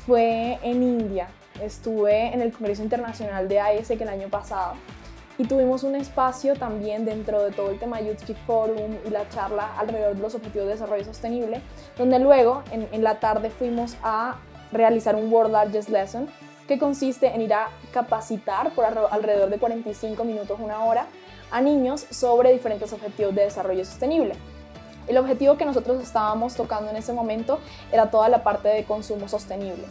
fue 0.06 0.58
en 0.62 0.82
India. 0.82 1.28
Estuve 1.62 2.34
en 2.34 2.42
el 2.42 2.52
Congreso 2.52 2.82
Internacional 2.82 3.48
de 3.48 3.60
AES 3.60 3.88
que 3.88 4.02
el 4.02 4.10
año 4.10 4.28
pasado 4.28 4.74
y 5.38 5.44
tuvimos 5.44 5.82
un 5.82 5.94
espacio 5.94 6.56
también 6.56 7.06
dentro 7.06 7.42
de 7.42 7.52
todo 7.52 7.70
el 7.70 7.78
tema 7.78 8.00
Youth 8.00 8.18
Speak 8.18 8.38
Forum 8.44 8.96
y 9.06 9.10
la 9.10 9.26
charla 9.30 9.78
alrededor 9.78 10.16
de 10.16 10.20
los 10.20 10.34
objetivos 10.34 10.66
de 10.66 10.74
desarrollo 10.74 11.04
sostenible, 11.04 11.62
donde 11.96 12.18
luego 12.18 12.64
en, 12.70 12.86
en 12.92 13.02
la 13.02 13.18
tarde 13.18 13.48
fuimos 13.48 13.96
a 14.02 14.36
realizar 14.72 15.14
un 15.16 15.32
World 15.32 15.52
Largest 15.52 15.88
Lesson 15.88 16.28
que 16.66 16.78
consiste 16.78 17.34
en 17.34 17.40
ir 17.40 17.54
a 17.54 17.68
capacitar 17.92 18.70
por 18.72 18.84
alrededor 18.84 19.48
de 19.48 19.58
45 19.58 20.22
minutos, 20.24 20.58
una 20.60 20.84
hora, 20.84 21.06
a 21.50 21.60
niños 21.60 22.06
sobre 22.10 22.52
diferentes 22.52 22.92
objetivos 22.92 23.34
de 23.34 23.42
desarrollo 23.42 23.84
sostenible. 23.84 24.34
El 25.06 25.16
objetivo 25.16 25.56
que 25.56 25.64
nosotros 25.64 26.02
estábamos 26.02 26.54
tocando 26.54 26.90
en 26.90 26.96
ese 26.96 27.14
momento 27.14 27.58
era 27.90 28.10
toda 28.10 28.28
la 28.28 28.42
parte 28.42 28.68
de 28.68 28.84
consumo 28.84 29.28
sostenible. 29.28 29.84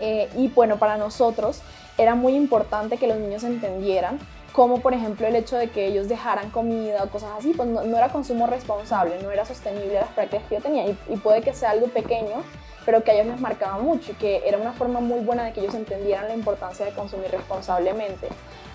Eh, 0.00 0.30
y 0.34 0.48
bueno, 0.48 0.78
para 0.78 0.96
nosotros 0.96 1.60
era 1.98 2.14
muy 2.14 2.34
importante 2.34 2.96
que 2.96 3.06
los 3.06 3.18
niños 3.18 3.44
entendieran 3.44 4.18
como 4.52 4.80
por 4.80 4.94
ejemplo 4.94 5.26
el 5.26 5.36
hecho 5.36 5.56
de 5.56 5.70
que 5.70 5.86
ellos 5.86 6.08
dejaran 6.08 6.50
comida 6.50 7.04
o 7.04 7.08
cosas 7.08 7.30
así, 7.38 7.52
pues 7.56 7.68
no, 7.68 7.82
era 7.82 8.08
consumo 8.08 8.46
responsable, 8.46 9.22
no 9.22 9.30
era 9.30 9.44
sostenible 9.44 9.94
las 9.94 10.08
prácticas 10.08 10.46
que 10.48 10.56
yo 10.56 10.60
tenía 10.60 10.86
y, 10.86 11.16
puede 11.22 11.40
que 11.42 11.52
sea 11.52 11.70
algo 11.70 11.86
pequeño, 11.86 12.42
pero 12.84 13.04
que 13.04 13.10
a 13.10 13.14
ellos 13.14 13.26
les 13.26 13.40
marcaba 13.40 13.78
mucho 13.78 14.12
y 14.12 14.14
que 14.14 14.42
era 14.46 14.58
una 14.58 14.72
forma 14.72 15.00
muy 15.00 15.20
buena 15.20 15.44
de 15.44 15.52
que 15.52 15.60
ellos 15.60 15.74
entendieran 15.74 16.28
la 16.28 16.34
importancia 16.34 16.84
de 16.84 16.92
consumir 16.92 17.30
responsablemente. 17.30 18.28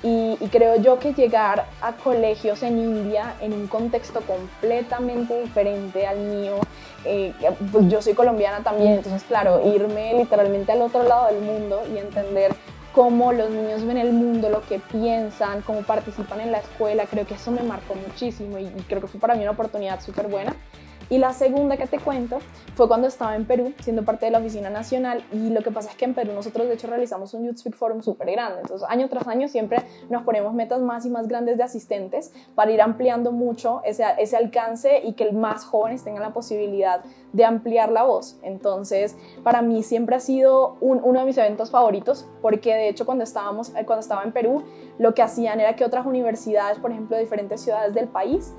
Y, 0.03 0.38
creo 0.51 0.75
yo 0.75 1.00
que 1.00 1.13
llegar 1.13 1.65
a 1.82 1.94
colegios 1.94 2.62
en 2.62 2.77
India 2.77 3.34
en 3.41 3.53
un 3.53 3.67
contexto 3.67 4.22
completamente 4.22 5.41
diferente 5.41 6.05
al 6.05 6.20
mío, 6.20 6.60
eh, 7.03 7.34
pues 7.72 7.88
yo 7.89 8.01
soy 8.01 8.13
colombiana 8.13 8.60
también, 8.63 8.94
entonces 8.94 9.24
claro, 9.24 9.62
irme 9.67 10.13
literalmente 10.13 10.72
al 10.72 10.82
otro 10.82 11.03
lado 11.03 11.27
del 11.27 11.41
mundo 11.41 11.82
y 11.91 11.98
entender 11.98 12.55
cómo 12.96 13.34
los 13.34 13.50
niños 13.50 13.86
ven 13.86 13.98
el 13.98 14.14
mundo, 14.14 14.50
lo 14.50 14.62
que 14.62 14.80
piensan, 14.80 15.62
cómo 15.64 15.82
participan 15.82 16.40
en 16.40 16.54
la 16.54 16.60
escuela, 16.60 17.06
creo 17.06 17.28
que 17.28 17.34
eso 17.34 17.52
me 17.52 17.62
marcó 17.62 17.94
muchísimo 17.94 18.58
y, 18.58 18.68
creo 18.88 19.02
que 19.02 19.08
fue 19.08 19.20
para 19.20 19.36
mí 19.36 19.42
una 19.42 19.52
oportunidad 19.52 20.00
súper 20.00 20.30
buena. 20.30 20.56
Y 21.10 21.20
la 21.20 21.34
segunda 21.34 21.78
que 21.78 21.86
te 21.86 22.00
cuento 22.00 22.40
fue 22.76 22.88
cuando 22.88 23.08
estaba 23.08 23.36
en 23.36 23.46
Perú, 23.46 23.74
siendo 23.82 24.04
parte 24.04 24.26
de 24.26 24.32
la 24.32 24.40
oficina 24.40 24.72
nacional, 24.72 25.24
y 25.32 25.50
lo 25.50 25.62
que 25.62 25.70
pasa 25.70 25.92
es 25.92 25.96
que 25.96 26.06
en 26.06 26.16
Perú 26.16 26.32
nosotros 26.34 26.68
de 26.68 26.74
hecho 26.74 26.88
realizamos 26.88 27.34
un 27.36 27.46
Youth 27.46 27.58
Speak 27.58 27.76
Forum 27.76 28.02
súper 28.02 28.32
grande, 28.32 28.62
entonces 28.62 28.88
año 28.90 29.08
tras 29.08 29.28
año 29.28 29.48
siempre 29.48 29.84
nos 30.10 30.24
ponemos 30.24 30.54
metas 30.54 30.82
más 30.82 31.06
y 31.06 31.10
más 31.10 31.28
grandes 31.28 31.58
de 31.58 31.64
asistentes 31.64 32.34
para 32.56 32.72
ir 32.72 32.82
ampliando 32.82 33.32
mucho 33.32 33.82
ese, 33.86 34.04
alcance 34.36 35.02
y 35.04 35.14
que 35.14 35.32
más 35.32 35.64
jóvenes 35.64 36.04
tengan 36.04 36.24
la 36.24 36.34
posibilidad 36.34 37.02
de 37.34 37.46
ampliar 37.46 37.92
la 37.92 38.04
voz. 38.04 38.38
Entonces, 38.42 39.16
para 39.44 39.62
mí 39.62 39.84
siempre 39.84 40.16
ha 40.16 40.20
sido 40.20 40.78
uno 40.82 41.20
de 41.20 41.26
mis 41.26 41.38
eventos 41.38 41.70
favoritos, 41.70 42.28
porque 42.42 42.74
de 42.74 42.90
hecho 42.90 43.06
cuando, 43.06 43.24
estábamos, 43.24 43.70
cuando 43.86 44.00
estaba 44.00 44.24
en 44.24 44.32
Perú, 44.32 44.64
lo 44.98 45.14
que 45.14 45.22
hacían 45.22 45.60
era 45.60 45.76
que 45.76 45.86
otras 45.86 46.06
universidades, 46.06 46.80
por 46.80 46.92
ejemplo, 46.92 47.16
de 47.16 47.24
diferentes 47.24 47.62
ciudades 47.62 47.94
del 47.94 48.08
país, 48.08 48.54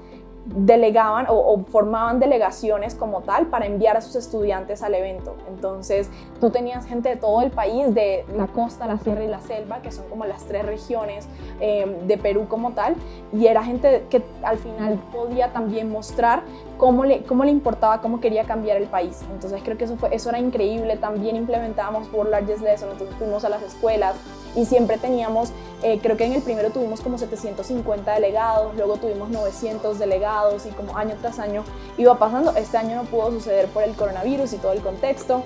delegaban 0.47 1.27
o, 1.29 1.65
formaban 1.71 2.21
delegaciones 2.21 2.95
como 2.95 3.23
tal 3.23 3.47
para 3.47 3.67
enviar 3.67 3.97
a 3.97 4.01
sus 4.01 4.17
estudiantes 4.17 4.83
al 4.83 4.95
evento. 4.95 5.35
Entonces, 5.49 6.09
tú 6.41 6.51
tenías 6.51 6.87
gente 6.87 7.09
de 7.09 7.17
todo 7.17 7.43
el 7.43 7.51
país, 7.51 7.93
de 7.95 8.25
la 8.37 8.47
costa, 8.47 8.87
la 8.87 8.99
sierra 8.99 9.25
y 9.25 9.29
la 9.29 9.41
selva, 9.41 9.83
que 9.83 9.91
son 9.91 10.09
como 10.09 10.25
las 10.25 10.45
tres 10.45 10.65
regiones 10.65 11.29
eh, 11.61 12.01
de 12.07 12.19
Perú 12.19 12.47
como 12.49 12.73
tal, 12.73 12.95
y 13.33 13.47
era 13.47 13.65
gente 13.65 14.05
que 14.09 14.23
al 14.43 14.59
final 14.59 15.01
podía 15.13 15.53
también 15.53 15.91
mostrar 15.91 16.43
cómo 16.77 17.05
le, 17.05 17.23
cómo 17.23 17.45
le 17.45 17.51
importaba, 17.51 18.01
cómo 18.01 18.21
quería 18.21 18.45
cambiar 18.45 18.77
el 18.77 18.89
país. 18.89 19.23
Entonces, 19.33 19.61
creo 19.65 19.77
que 19.77 19.85
eso, 19.85 19.97
fue, 19.97 20.15
eso 20.15 20.29
era 20.29 20.39
increíble. 20.39 20.97
También 20.97 21.37
implementábamos 21.37 22.09
por 22.09 22.29
Largest 22.29 22.63
Lesson, 22.63 22.91
entonces 22.93 23.17
fuimos 23.17 23.45
a 23.45 23.49
las 23.49 23.63
escuelas 23.63 24.17
y 24.55 24.65
siempre 24.65 24.99
teníamos, 24.99 25.53
eh, 25.83 25.99
creo 26.03 26.17
que 26.17 26.25
en 26.25 26.33
el 26.33 26.43
primero 26.43 26.71
tuvimos 26.71 27.01
como 27.01 27.19
750 27.19 28.15
delegados, 28.15 28.75
luego 28.77 28.97
tuvimos 28.97 29.29
900 29.31 29.99
delegados 29.99 30.67
y 30.67 30.71
como 30.71 30.97
año 30.97 31.15
tras 31.21 31.39
año 31.39 31.65
iba 31.99 32.19
pasando. 32.19 32.53
Este 32.57 32.77
año 32.77 32.97
no 32.97 33.05
pudo 33.05 33.31
suceder 33.31 33.67
por 33.69 33.83
el 33.83 33.95
coronavirus 33.95 34.53
y 34.53 34.59
todo 34.59 34.73
el 34.73 34.81
contexto 34.81 35.43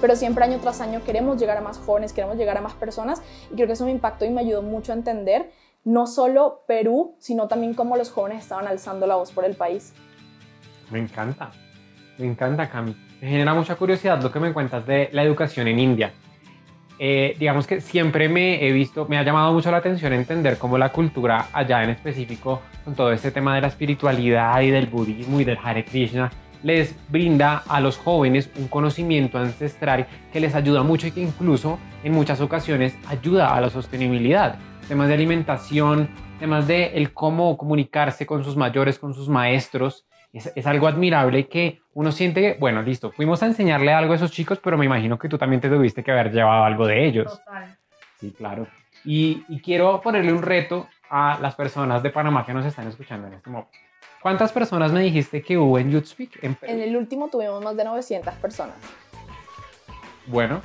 pero 0.00 0.16
siempre 0.16 0.42
año 0.42 0.58
tras 0.60 0.80
año 0.80 1.04
queremos 1.04 1.38
llegar 1.38 1.56
a 1.56 1.60
más 1.60 1.78
jóvenes, 1.78 2.12
queremos 2.12 2.36
llegar 2.36 2.58
a 2.58 2.60
más 2.60 2.74
personas 2.74 3.22
y 3.52 3.54
creo 3.54 3.68
que 3.68 3.74
eso 3.74 3.84
me 3.84 3.92
impactó 3.92 4.24
y 4.24 4.30
me 4.30 4.40
ayudó 4.40 4.60
mucho 4.60 4.90
a 4.90 4.96
entender 4.96 5.52
no 5.84 6.06
solo 6.06 6.62
Perú, 6.66 7.14
sino 7.18 7.48
también 7.48 7.74
cómo 7.74 7.96
los 7.96 8.10
jóvenes 8.10 8.42
estaban 8.42 8.66
alzando 8.66 9.06
la 9.06 9.16
voz 9.16 9.32
por 9.32 9.44
el 9.44 9.56
país. 9.56 9.92
Me 10.92 10.98
encanta, 10.98 11.50
me 12.18 12.26
encanta 12.26 12.68
Cami. 12.68 12.94
Me 13.22 13.28
genera 13.28 13.54
mucha 13.54 13.76
curiosidad 13.76 14.22
lo 14.22 14.30
que 14.30 14.38
me 14.38 14.52
cuentas 14.52 14.86
de 14.86 15.08
la 15.12 15.22
educación 15.22 15.66
en 15.68 15.78
India. 15.78 16.12
Eh, 16.98 17.34
digamos 17.38 17.66
que 17.66 17.80
siempre 17.80 18.28
me 18.28 18.64
he 18.64 18.72
visto, 18.72 19.06
me 19.08 19.16
ha 19.16 19.22
llamado 19.22 19.52
mucho 19.52 19.70
la 19.70 19.78
atención 19.78 20.12
entender 20.12 20.58
cómo 20.58 20.76
la 20.76 20.90
cultura 20.90 21.46
allá 21.52 21.82
en 21.82 21.90
específico, 21.90 22.60
con 22.84 22.94
todo 22.94 23.10
este 23.10 23.30
tema 23.30 23.54
de 23.54 23.62
la 23.62 23.68
espiritualidad 23.68 24.60
y 24.60 24.70
del 24.70 24.86
budismo 24.86 25.40
y 25.40 25.44
del 25.44 25.58
Hare 25.62 25.84
Krishna, 25.84 26.30
les 26.62 26.94
brinda 27.08 27.62
a 27.66 27.80
los 27.80 27.96
jóvenes 27.96 28.50
un 28.56 28.68
conocimiento 28.68 29.38
ancestral 29.38 30.06
que 30.32 30.40
les 30.40 30.54
ayuda 30.54 30.82
mucho 30.82 31.06
y 31.06 31.10
que 31.10 31.22
incluso 31.22 31.78
en 32.04 32.12
muchas 32.12 32.40
ocasiones 32.40 32.94
ayuda 33.08 33.54
a 33.54 33.60
la 33.60 33.70
sostenibilidad. 33.70 34.58
Temas 34.86 35.08
de 35.08 35.14
alimentación, 35.14 36.10
temas 36.38 36.68
de 36.68 36.88
el 36.94 37.12
cómo 37.12 37.56
comunicarse 37.56 38.26
con 38.26 38.44
sus 38.44 38.56
mayores, 38.56 38.98
con 38.98 39.14
sus 39.14 39.28
maestros, 39.28 40.04
es, 40.32 40.66
algo 40.66 40.86
admirable 40.86 41.46
que 41.46 41.82
uno 41.92 42.10
siente 42.10 42.40
que, 42.40 42.58
bueno, 42.58 42.82
listo, 42.82 43.12
fuimos 43.12 43.42
a 43.42 43.46
enseñarle 43.46 43.92
algo 43.92 44.14
a 44.14 44.16
esos 44.16 44.30
chicos, 44.30 44.58
pero 44.62 44.78
me 44.78 44.86
imagino 44.86 45.18
que 45.18 45.28
tú 45.28 45.36
también 45.36 45.60
te 45.60 45.68
tuviste 45.68 46.02
que 46.02 46.10
haber 46.10 46.32
llevado 46.32 46.64
algo 46.64 46.86
de 46.86 47.06
ellos. 47.06 47.38
Total. 47.38 47.76
Sí, 48.18 48.32
claro. 48.32 48.66
Y, 49.04 49.42
quiero 49.62 50.00
ponerle 50.00 50.32
un 50.32 50.42
reto 50.42 50.88
a 51.10 51.38
las 51.40 51.54
personas 51.54 52.02
de 52.02 52.10
Panamá 52.10 52.46
que 52.46 52.54
nos 52.54 52.64
están 52.64 52.88
escuchando 52.88 53.26
en 53.26 53.34
este 53.34 53.50
momento. 53.50 53.72
¿Cuántas 54.22 54.52
personas 54.52 54.92
me 54.92 55.00
dijiste 55.00 55.42
que 55.42 55.58
hubo 55.58 55.78
en 55.78 55.90
YouthSpeak? 55.90 56.42
En, 56.44 56.56
en 56.62 56.80
el 56.80 56.96
último 56.96 57.28
tuvimos 57.28 57.62
más 57.62 57.76
de 57.76 57.84
900 57.84 58.32
personas. 58.34 58.76
Bueno, 60.26 60.62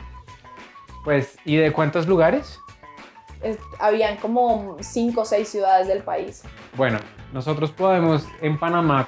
pues, 1.04 1.38
¿y 1.44 1.58
de 1.58 1.72
cuántos 1.74 2.08
lugares? 2.08 2.60
habían 3.80 4.18
como 4.18 4.78
5 4.80 5.22
o 5.22 5.26
6 5.26 5.48
ciudades 5.48 5.88
del 5.88 6.02
país. 6.02 6.44
Bueno, 6.76 7.00
nosotros 7.34 7.72
podemos 7.72 8.28
en 8.42 8.58
Panamá 8.58 9.08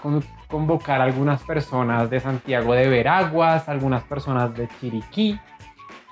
con, 0.50 0.60
convocar 0.60 1.00
algunas 1.00 1.42
personas 1.44 2.10
de 2.10 2.20
Santiago 2.20 2.74
de 2.74 2.90
Veraguas, 2.90 3.70
algunas 3.70 4.04
personas 4.04 4.54
de 4.56 4.68
Chiriquí, 4.80 5.40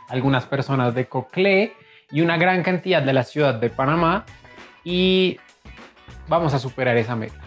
algunas 0.10 0.46
personas 0.46 0.94
de 0.96 1.08
Coclé 1.08 1.74
y 2.12 2.22
una 2.22 2.38
gran 2.38 2.64
cantidad 2.64 3.02
de 3.02 3.14
la 3.14 3.24
ciudad 3.24 3.56
de 3.56 3.70
Panamá 3.70 4.26
y 4.84 5.38
vamos 6.28 6.54
a 6.54 6.60
superar 6.60 6.96
esa 6.98 7.16
meta. 7.16 7.42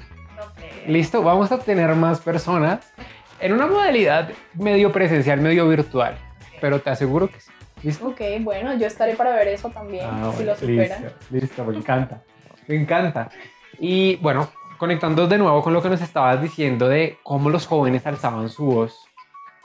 Listo, 0.86 1.22
vamos 1.22 1.52
a 1.52 1.58
tener 1.58 1.94
más 1.94 2.20
personas 2.20 2.92
en 3.40 3.52
una 3.52 3.66
modalidad 3.66 4.30
medio 4.54 4.92
presencial, 4.92 5.40
medio 5.40 5.68
virtual, 5.68 6.18
pero 6.60 6.80
te 6.80 6.90
aseguro 6.90 7.28
que 7.28 7.40
sí. 7.40 7.50
¿Listo? 7.82 8.08
Ok, 8.08 8.20
bueno, 8.40 8.76
yo 8.76 8.86
estaré 8.86 9.14
para 9.14 9.34
ver 9.34 9.48
eso 9.48 9.70
también, 9.70 10.06
ah, 10.06 10.32
si 10.36 10.44
lo 10.44 10.54
superan. 10.54 11.02
Listo, 11.02 11.18
listo, 11.30 11.64
me 11.64 11.76
encanta, 11.78 12.22
me 12.66 12.76
encanta. 12.76 13.30
Y 13.78 14.16
bueno, 14.16 14.50
conectando 14.80 15.28
de 15.28 15.36
nuevo 15.36 15.62
con 15.62 15.74
lo 15.74 15.82
que 15.82 15.90
nos 15.90 16.00
estabas 16.00 16.40
diciendo 16.40 16.88
de 16.88 17.18
cómo 17.22 17.50
los 17.50 17.66
jóvenes 17.66 18.06
alzaban 18.06 18.48
su 18.48 18.64
voz, 18.64 18.96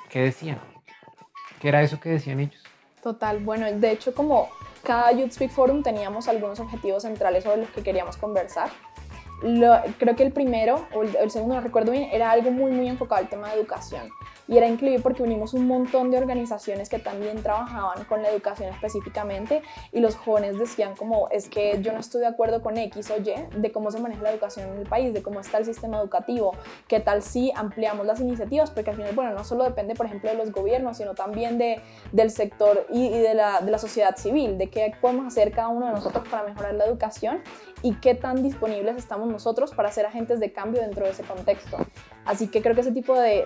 ¿qué 0.09 0.19
decían? 0.19 0.59
¿Qué 1.61 1.69
era 1.69 1.81
eso 1.81 2.01
que 2.01 2.09
decían 2.09 2.41
ellos? 2.41 2.61
Total, 3.01 3.39
bueno, 3.39 3.65
de 3.71 3.91
hecho 3.91 4.13
como 4.13 4.49
cada 4.83 5.13
Youth 5.13 5.31
Speak 5.31 5.51
Forum 5.51 5.83
teníamos 5.83 6.27
algunos 6.27 6.59
objetivos 6.59 7.03
centrales 7.03 7.45
sobre 7.45 7.61
los 7.61 7.69
que 7.69 7.81
queríamos 7.81 8.17
conversar. 8.17 8.69
Creo 9.39 10.15
que 10.15 10.23
el 10.23 10.31
primero, 10.31 10.87
o 10.93 11.03
el, 11.03 11.15
el, 11.15 11.31
segundo 11.31 11.55
no 11.55 11.61
recuerdo 11.61 11.91
bien, 11.91 12.09
era 12.11 12.31
algo 12.31 12.51
muy, 12.51 12.71
muy 12.71 12.87
enfocado 12.87 13.21
al 13.21 13.29
tema 13.29 13.49
de 13.49 13.55
educación. 13.55 14.09
Y 14.47 14.57
era 14.57 14.67
increíble 14.67 15.01
porque 15.01 15.23
unimos 15.23 15.53
un 15.53 15.67
montón 15.67 16.11
de 16.11 16.17
organizaciones 16.17 16.89
que 16.89 16.99
también 16.99 17.41
trabajaban 17.41 18.03
con 18.05 18.21
la 18.21 18.29
educación 18.29 18.69
específicamente 18.69 19.63
y 19.91 19.99
los 19.99 20.15
jóvenes 20.15 20.59
decían 20.59 20.95
como 20.95 21.29
es 21.29 21.49
que 21.49 21.81
yo 21.81 21.91
no 21.93 21.99
estoy 21.99 22.21
de 22.21 22.27
acuerdo 22.27 22.61
con 22.61 22.77
X 22.77 23.11
o 23.11 23.17
Y 23.17 23.33
de 23.59 23.71
cómo 23.71 23.89
se 23.89 23.99
maneja 23.99 24.21
la 24.21 24.31
educación 24.31 24.69
en 24.69 24.77
el 24.77 24.87
país, 24.87 25.13
de 25.13 25.23
cómo 25.23 25.39
está 25.39 25.57
el 25.57 25.65
sistema 25.65 25.99
educativo, 25.99 26.53
qué 26.87 26.99
tal 26.99 27.23
si 27.23 27.51
ampliamos 27.55 28.05
las 28.05 28.19
iniciativas, 28.19 28.69
porque 28.69 28.91
al 28.91 28.97
final, 28.97 29.15
bueno, 29.15 29.33
no 29.33 29.43
solo 29.43 29.63
depende, 29.63 29.95
por 29.95 30.05
ejemplo, 30.05 30.29
de 30.29 30.37
los 30.37 30.51
gobiernos, 30.51 30.97
sino 30.97 31.15
también 31.15 31.57
de, 31.57 31.81
del 32.11 32.29
sector 32.29 32.85
y, 32.91 33.07
y 33.07 33.19
de, 33.19 33.33
la, 33.33 33.61
de 33.61 33.71
la 33.71 33.79
sociedad 33.79 34.15
civil, 34.15 34.57
de 34.57 34.69
qué 34.69 34.93
podemos 35.01 35.25
hacer 35.25 35.51
cada 35.51 35.69
uno 35.69 35.87
de 35.87 35.93
nosotros 35.93 36.27
para 36.29 36.43
mejorar 36.43 36.75
la 36.75 36.85
educación 36.85 37.41
y 37.81 37.93
qué 37.95 38.15
tan 38.15 38.41
disponibles 38.41 38.95
estamos 38.97 39.24
nosotros 39.27 39.71
para 39.73 39.91
ser 39.91 40.05
agentes 40.05 40.39
de 40.39 40.51
cambio 40.51 40.81
dentro 40.81 41.05
de 41.05 41.11
ese 41.11 41.23
contexto. 41.23 41.77
Así 42.25 42.47
que 42.47 42.61
creo 42.61 42.75
que 42.75 42.81
ese 42.81 42.91
tipo 42.91 43.19
de, 43.19 43.43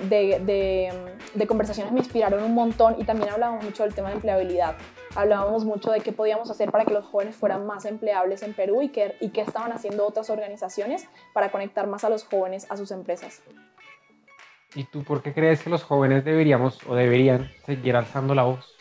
de, 1.35 1.47
conversaciones 1.47 1.91
me 1.91 1.99
inspiraron 1.99 2.43
un 2.43 2.53
montón 2.53 2.95
y 2.97 3.03
también 3.03 3.29
hablábamos 3.29 3.63
mucho 3.63 3.83
del 3.83 3.93
tema 3.93 4.09
de 4.09 4.15
empleabilidad. 4.15 4.75
Hablábamos 5.15 5.65
mucho 5.65 5.91
de 5.91 5.99
qué 5.99 6.11
podíamos 6.11 6.49
hacer 6.49 6.71
para 6.71 6.85
que 6.85 6.93
los 6.93 7.05
jóvenes 7.05 7.35
fueran 7.35 7.65
más 7.65 7.85
empleables 7.85 8.43
en 8.43 8.53
Perú 8.53 8.81
y 8.81 8.89
qué, 8.89 9.15
y 9.19 9.29
qué 9.29 9.41
estaban 9.41 9.71
haciendo 9.71 10.07
otras 10.07 10.29
organizaciones 10.29 11.07
para 11.33 11.51
conectar 11.51 11.87
más 11.87 12.03
a 12.03 12.09
los 12.09 12.23
jóvenes 12.23 12.67
a 12.69 12.77
sus 12.77 12.91
empresas. 12.91 13.41
¿Y 14.75 14.83
tú 14.83 15.03
por 15.03 15.23
qué 15.23 15.33
crees 15.33 15.63
que 15.63 15.69
los 15.69 15.83
jóvenes 15.83 16.23
deberíamos 16.23 16.79
o 16.87 16.95
deberían 16.95 17.51
seguir 17.65 17.95
alzando 17.95 18.35
la 18.35 18.43
voz? 18.43 18.75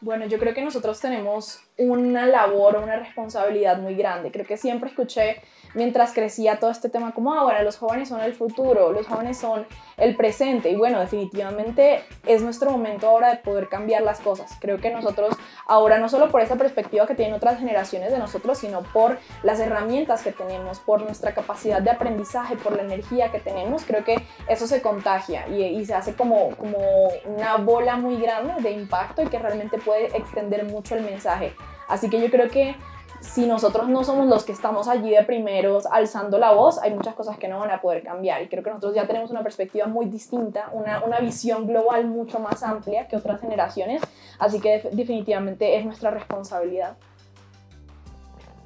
Bueno, 0.00 0.26
yo 0.26 0.38
creo 0.38 0.54
que 0.54 0.62
nosotros 0.62 1.00
tenemos 1.00 1.67
una 1.78 2.26
labor, 2.26 2.76
una 2.76 2.96
responsabilidad 2.96 3.78
muy 3.78 3.94
grande. 3.94 4.32
Creo 4.32 4.44
que 4.44 4.56
siempre 4.56 4.90
escuché 4.90 5.40
mientras 5.74 6.12
crecía 6.12 6.58
todo 6.58 6.70
este 6.70 6.88
tema 6.88 7.12
como, 7.12 7.34
ahora 7.34 7.62
los 7.62 7.76
jóvenes 7.76 8.08
son 8.08 8.20
el 8.20 8.34
futuro, 8.34 8.92
los 8.92 9.06
jóvenes 9.06 9.38
son 9.38 9.66
el 9.96 10.16
presente 10.16 10.70
y 10.70 10.76
bueno, 10.76 10.98
definitivamente 10.98 12.02
es 12.26 12.42
nuestro 12.42 12.70
momento 12.70 13.08
ahora 13.08 13.30
de 13.30 13.36
poder 13.36 13.68
cambiar 13.68 14.02
las 14.02 14.20
cosas. 14.20 14.56
Creo 14.60 14.78
que 14.78 14.90
nosotros 14.90 15.36
ahora 15.66 15.98
no 15.98 16.08
solo 16.08 16.30
por 16.30 16.40
esa 16.40 16.56
perspectiva 16.56 17.06
que 17.06 17.14
tienen 17.14 17.34
otras 17.34 17.58
generaciones 17.58 18.10
de 18.10 18.18
nosotros, 18.18 18.58
sino 18.58 18.82
por 18.82 19.18
las 19.42 19.60
herramientas 19.60 20.22
que 20.22 20.32
tenemos, 20.32 20.80
por 20.80 21.02
nuestra 21.02 21.32
capacidad 21.32 21.80
de 21.80 21.90
aprendizaje, 21.90 22.56
por 22.56 22.74
la 22.76 22.82
energía 22.82 23.30
que 23.30 23.38
tenemos, 23.38 23.84
creo 23.84 24.04
que 24.04 24.16
eso 24.48 24.66
se 24.66 24.82
contagia 24.82 25.46
y, 25.48 25.62
y 25.62 25.84
se 25.84 25.94
hace 25.94 26.14
como, 26.14 26.56
como 26.56 26.78
una 27.24 27.56
bola 27.56 27.96
muy 27.96 28.20
grande 28.20 28.54
de 28.60 28.70
impacto 28.70 29.22
y 29.22 29.26
que 29.26 29.38
realmente 29.38 29.78
puede 29.78 30.06
extender 30.16 30.64
mucho 30.64 30.96
el 30.96 31.02
mensaje. 31.02 31.54
Así 31.88 32.10
que 32.10 32.20
yo 32.20 32.30
creo 32.30 32.48
que 32.48 32.76
si 33.20 33.46
nosotros 33.46 33.88
no 33.88 34.04
somos 34.04 34.26
los 34.26 34.44
que 34.44 34.52
estamos 34.52 34.86
allí 34.86 35.10
de 35.10 35.24
primeros 35.24 35.86
alzando 35.86 36.38
la 36.38 36.52
voz, 36.52 36.78
hay 36.78 36.94
muchas 36.94 37.14
cosas 37.14 37.36
que 37.38 37.48
no 37.48 37.58
van 37.58 37.70
a 37.70 37.80
poder 37.80 38.02
cambiar. 38.02 38.42
Y 38.42 38.48
creo 38.48 38.62
que 38.62 38.70
nosotros 38.70 38.94
ya 38.94 39.06
tenemos 39.06 39.30
una 39.30 39.42
perspectiva 39.42 39.86
muy 39.86 40.06
distinta, 40.06 40.70
una, 40.72 41.02
una 41.02 41.18
visión 41.18 41.66
global 41.66 42.06
mucho 42.06 42.38
más 42.38 42.62
amplia 42.62 43.08
que 43.08 43.16
otras 43.16 43.40
generaciones. 43.40 44.02
Así 44.38 44.60
que 44.60 44.88
definitivamente 44.92 45.76
es 45.76 45.84
nuestra 45.84 46.10
responsabilidad. 46.10 46.96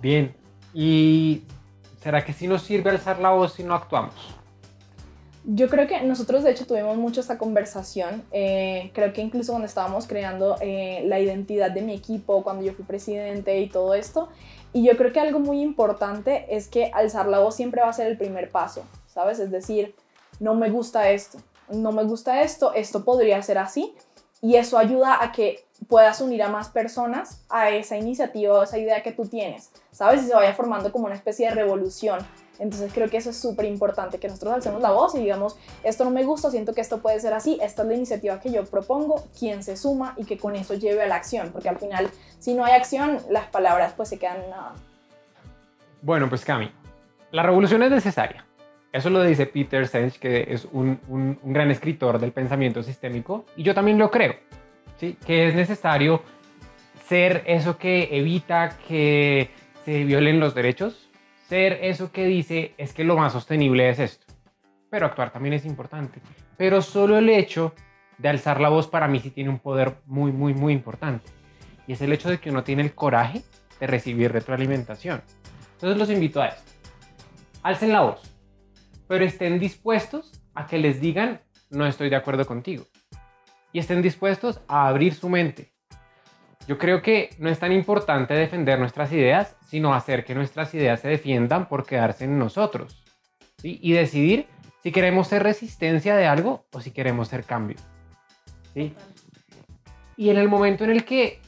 Bien, 0.00 0.34
¿y 0.74 1.44
será 2.00 2.24
que 2.24 2.32
sí 2.32 2.46
nos 2.46 2.62
sirve 2.62 2.90
alzar 2.90 3.20
la 3.20 3.30
voz 3.30 3.54
si 3.54 3.64
no 3.64 3.74
actuamos? 3.74 4.41
Yo 5.44 5.68
creo 5.68 5.88
que 5.88 6.00
nosotros 6.02 6.44
de 6.44 6.52
hecho 6.52 6.66
tuvimos 6.66 6.96
mucho 6.96 7.20
esta 7.20 7.36
conversación, 7.36 8.22
eh, 8.30 8.92
creo 8.94 9.12
que 9.12 9.20
incluso 9.20 9.52
cuando 9.52 9.66
estábamos 9.66 10.06
creando 10.06 10.56
eh, 10.60 11.02
la 11.06 11.18
identidad 11.18 11.72
de 11.72 11.82
mi 11.82 11.94
equipo, 11.94 12.44
cuando 12.44 12.64
yo 12.64 12.72
fui 12.74 12.84
presidente 12.84 13.58
y 13.58 13.68
todo 13.68 13.94
esto, 13.94 14.28
y 14.72 14.84
yo 14.84 14.96
creo 14.96 15.12
que 15.12 15.18
algo 15.18 15.40
muy 15.40 15.60
importante 15.60 16.46
es 16.48 16.68
que 16.68 16.92
alzar 16.94 17.26
la 17.26 17.40
voz 17.40 17.56
siempre 17.56 17.82
va 17.82 17.88
a 17.88 17.92
ser 17.92 18.06
el 18.06 18.16
primer 18.16 18.50
paso, 18.50 18.84
¿sabes? 19.08 19.40
Es 19.40 19.50
decir, 19.50 19.96
no 20.38 20.54
me 20.54 20.70
gusta 20.70 21.10
esto, 21.10 21.38
no 21.68 21.90
me 21.90 22.04
gusta 22.04 22.42
esto, 22.42 22.72
esto 22.72 23.04
podría 23.04 23.42
ser 23.42 23.58
así, 23.58 23.96
y 24.40 24.54
eso 24.54 24.78
ayuda 24.78 25.24
a 25.24 25.32
que 25.32 25.64
puedas 25.88 26.20
unir 26.20 26.44
a 26.44 26.48
más 26.48 26.68
personas 26.68 27.42
a 27.48 27.70
esa 27.70 27.96
iniciativa 27.96 28.58
o 28.58 28.62
esa 28.62 28.78
idea 28.78 29.02
que 29.02 29.10
tú 29.10 29.26
tienes, 29.26 29.70
¿sabes? 29.90 30.22
Y 30.22 30.26
se 30.26 30.34
vaya 30.34 30.54
formando 30.54 30.92
como 30.92 31.06
una 31.06 31.16
especie 31.16 31.48
de 31.48 31.54
revolución 31.54 32.20
entonces 32.58 32.92
creo 32.92 33.08
que 33.08 33.16
eso 33.16 33.30
es 33.30 33.36
súper 33.36 33.66
importante, 33.66 34.18
que 34.18 34.28
nosotros 34.28 34.54
alcemos 34.54 34.82
la 34.82 34.90
voz 34.90 35.14
y 35.14 35.18
digamos, 35.18 35.56
esto 35.82 36.04
no 36.04 36.10
me 36.10 36.24
gusta, 36.24 36.50
siento 36.50 36.74
que 36.74 36.80
esto 36.80 37.00
puede 37.00 37.18
ser 37.20 37.32
así, 37.32 37.58
esta 37.62 37.82
es 37.82 37.88
la 37.88 37.94
iniciativa 37.94 38.40
que 38.40 38.50
yo 38.50 38.64
propongo, 38.64 39.26
quién 39.38 39.62
se 39.62 39.76
suma 39.76 40.14
y 40.16 40.24
que 40.24 40.38
con 40.38 40.54
eso 40.56 40.74
lleve 40.74 41.02
a 41.02 41.06
la 41.06 41.16
acción, 41.16 41.50
porque 41.52 41.68
al 41.68 41.78
final 41.78 42.10
si 42.38 42.54
no 42.54 42.64
hay 42.64 42.72
acción, 42.74 43.18
las 43.30 43.46
palabras 43.46 43.94
pues 43.96 44.08
se 44.08 44.18
quedan 44.18 44.42
en 44.42 44.50
nada. 44.50 44.74
Bueno, 46.02 46.28
pues 46.28 46.44
Cami, 46.44 46.70
la 47.30 47.42
revolución 47.42 47.82
es 47.82 47.90
necesaria, 47.90 48.44
Eso 48.92 49.08
lo 49.08 49.22
dice 49.22 49.46
Peter 49.46 49.86
Senge, 49.86 50.18
que 50.18 50.46
es 50.48 50.66
un, 50.72 51.00
un, 51.08 51.38
un, 51.42 51.52
gran 51.52 51.70
escritor 51.70 52.18
del 52.18 52.32
pensamiento 52.32 52.82
sistémico, 52.82 53.46
y 53.56 53.62
yo 53.62 53.74
también 53.74 53.98
lo 53.98 54.10
creo, 54.10 54.34
¿sí? 54.98 55.16
que 55.24 55.48
es 55.48 55.54
necesario 55.54 56.22
ser 57.08 57.42
eso 57.46 57.78
que 57.78 58.08
evita 58.12 58.76
que 58.86 59.50
se 59.84 60.04
violen 60.04 60.40
los 60.40 60.54
derechos, 60.54 61.01
ser 61.52 61.80
eso 61.82 62.10
que 62.10 62.24
dice 62.24 62.74
es 62.78 62.94
que 62.94 63.04
lo 63.04 63.14
más 63.14 63.34
sostenible 63.34 63.90
es 63.90 63.98
esto. 63.98 64.26
Pero 64.88 65.04
actuar 65.04 65.30
también 65.30 65.52
es 65.52 65.66
importante. 65.66 66.22
Pero 66.56 66.80
solo 66.80 67.18
el 67.18 67.28
hecho 67.28 67.74
de 68.16 68.30
alzar 68.30 68.58
la 68.58 68.70
voz 68.70 68.88
para 68.88 69.06
mí 69.06 69.20
sí 69.20 69.30
tiene 69.30 69.50
un 69.50 69.58
poder 69.58 69.96
muy, 70.06 70.32
muy, 70.32 70.54
muy 70.54 70.72
importante. 70.72 71.30
Y 71.86 71.92
es 71.92 72.00
el 72.00 72.14
hecho 72.14 72.30
de 72.30 72.38
que 72.38 72.48
uno 72.48 72.64
tiene 72.64 72.80
el 72.80 72.94
coraje 72.94 73.42
de 73.78 73.86
recibir 73.86 74.32
retroalimentación. 74.32 75.22
Entonces 75.72 75.98
los 75.98 76.08
invito 76.08 76.40
a 76.40 76.48
esto. 76.48 76.72
Alcen 77.62 77.92
la 77.92 78.00
voz 78.00 78.32
pero 79.06 79.26
estén 79.26 79.58
dispuestos 79.58 80.32
a 80.54 80.66
que 80.66 80.78
les 80.78 80.98
digan, 80.98 81.42
no 81.68 81.86
estoy 81.86 82.08
de 82.08 82.16
acuerdo 82.16 82.46
contigo. 82.46 82.86
Y 83.70 83.78
estén 83.78 84.00
dispuestos 84.00 84.62
a 84.68 84.88
abrir 84.88 85.12
su 85.12 85.28
mente. 85.28 85.71
Yo 86.68 86.78
creo 86.78 87.02
que 87.02 87.30
no 87.38 87.48
es 87.48 87.58
tan 87.58 87.72
importante 87.72 88.34
defender 88.34 88.78
nuestras 88.78 89.12
ideas, 89.12 89.56
sino 89.66 89.94
hacer 89.94 90.24
que 90.24 90.34
nuestras 90.34 90.72
ideas 90.74 91.00
se 91.00 91.08
defiendan 91.08 91.66
por 91.68 91.84
quedarse 91.84 92.24
en 92.24 92.38
nosotros. 92.38 93.02
Y 93.64 93.92
decidir 93.92 94.46
si 94.82 94.90
queremos 94.90 95.28
ser 95.28 95.42
resistencia 95.42 96.16
de 96.16 96.26
algo 96.26 96.64
o 96.72 96.80
si 96.80 96.90
queremos 96.90 97.28
ser 97.28 97.44
cambio. 97.44 97.76
¿sí? 98.74 98.94
Y 100.16 100.30
en 100.30 100.38
el 100.38 100.48
momento 100.48 100.84
en 100.84 100.90
el 100.90 101.04
que 101.04 101.40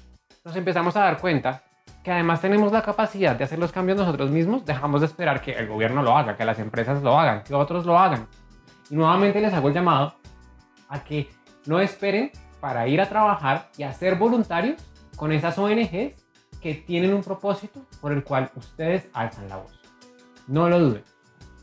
nos 0.45 0.55
empezamos 0.57 0.97
a 0.97 1.01
dar 1.01 1.21
cuenta 1.21 1.63
que 2.03 2.13
además 2.13 2.41
tenemos 2.41 2.71
la 2.71 2.83
capacidad 2.83 3.35
de 3.35 3.45
hacer 3.45 3.59
los 3.59 3.73
cambios 3.73 3.99
nosotros 3.99 4.31
mismos, 4.31 4.65
dejamos 4.65 5.01
de 5.01 5.07
esperar 5.07 5.41
que 5.41 5.53
el 5.53 5.67
gobierno 5.67 6.03
lo 6.03 6.17
haga, 6.17 6.37
que 6.37 6.45
las 6.45 6.59
empresas 6.59 7.03
lo 7.03 7.19
hagan, 7.19 7.43
que 7.43 7.55
otros 7.55 7.87
lo 7.87 7.99
hagan. 7.99 8.29
Y 8.91 8.95
nuevamente 8.95 9.41
les 9.41 9.55
hago 9.55 9.69
el 9.69 9.75
llamado 9.75 10.15
a 10.89 11.03
que 11.03 11.31
no 11.67 11.81
esperen 11.81 12.31
para 12.61 12.87
ir 12.87 13.01
a 13.01 13.09
trabajar 13.09 13.71
y 13.79 13.85
a 13.85 13.93
ser 13.93 14.17
voluntarios 14.17 14.77
con 15.17 15.33
esas 15.33 15.59
ONGs 15.59 16.15
que 16.61 16.75
tienen 16.87 17.15
un 17.15 17.23
propósito 17.23 17.81
por 18.01 18.13
el 18.13 18.25
cual 18.25 18.51
ustedes 18.57 19.09
alzan 19.13 19.49
la 19.49 19.57
voz. 19.57 19.79
No 20.47 20.69
lo 20.69 20.79
duden, 20.79 21.03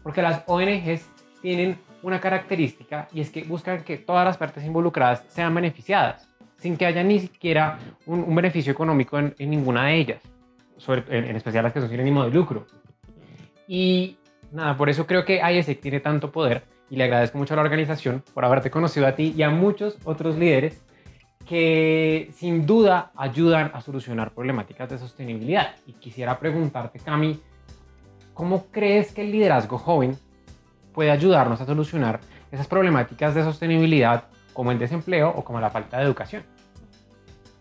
porque 0.03 0.21
las 0.21 0.43
ONGs 0.47 1.07
tienen 1.41 1.77
una 2.03 2.19
característica 2.19 3.07
y 3.11 3.21
es 3.21 3.29
que 3.29 3.43
buscan 3.43 3.83
que 3.83 3.97
todas 3.97 4.25
las 4.25 4.37
partes 4.37 4.63
involucradas 4.63 5.23
sean 5.29 5.53
beneficiadas, 5.53 6.27
sin 6.57 6.77
que 6.77 6.85
haya 6.85 7.03
ni 7.03 7.19
siquiera 7.19 7.79
un, 8.05 8.33
beneficio 8.35 8.71
económico 8.71 9.17
en 9.17 9.35
ninguna 9.37 9.85
de 9.85 9.95
ellas 9.95 10.21
en, 11.09 11.35
especial 11.35 11.63
las 11.63 11.73
que 11.73 11.79
son 11.79 11.89
sin 11.89 11.99
ánimo 11.99 12.23
de 12.23 12.31
lucro. 12.31 12.65
Y 13.67 14.17
nada, 14.51 14.75
por 14.75 14.89
eso 14.89 15.05
creo 15.05 15.25
que 15.25 15.41
ISEC 15.41 15.79
tiene 15.79 15.99
tanto 15.99 16.31
poder 16.31 16.63
y 16.89 16.95
le 16.95 17.05
agradezco 17.05 17.37
mucho 17.37 17.53
a 17.53 17.57
la 17.57 17.63
organización 17.63 18.23
por 18.33 18.43
haberte 18.43 18.69
conocido 18.69 19.07
a 19.07 19.13
ti 19.13 19.33
y 19.35 19.43
a 19.43 19.49
muchos 19.49 19.97
otros 20.03 20.37
líderes 20.37 20.83
que 21.51 22.31
sin 22.37 22.65
duda 22.65 23.11
ayudan 23.13 23.71
a 23.73 23.81
solucionar 23.81 24.31
problemáticas 24.31 24.89
de 24.89 24.97
sostenibilidad. 24.97 25.75
Y 25.85 25.91
quisiera 25.91 26.39
preguntarte, 26.39 26.97
Cami, 26.97 27.41
¿cómo 28.33 28.67
crees 28.71 29.11
que 29.11 29.19
el 29.19 29.33
liderazgo 29.33 29.77
joven 29.77 30.17
puede 30.93 31.11
ayudarnos 31.11 31.59
a 31.59 31.65
solucionar 31.65 32.21
esas 32.53 32.67
problemáticas 32.67 33.35
de 33.35 33.43
sostenibilidad 33.43 34.23
como 34.53 34.71
el 34.71 34.79
desempleo 34.79 35.27
o 35.35 35.43
como 35.43 35.59
la 35.59 35.69
falta 35.69 35.97
de 35.97 36.05
educación? 36.05 36.43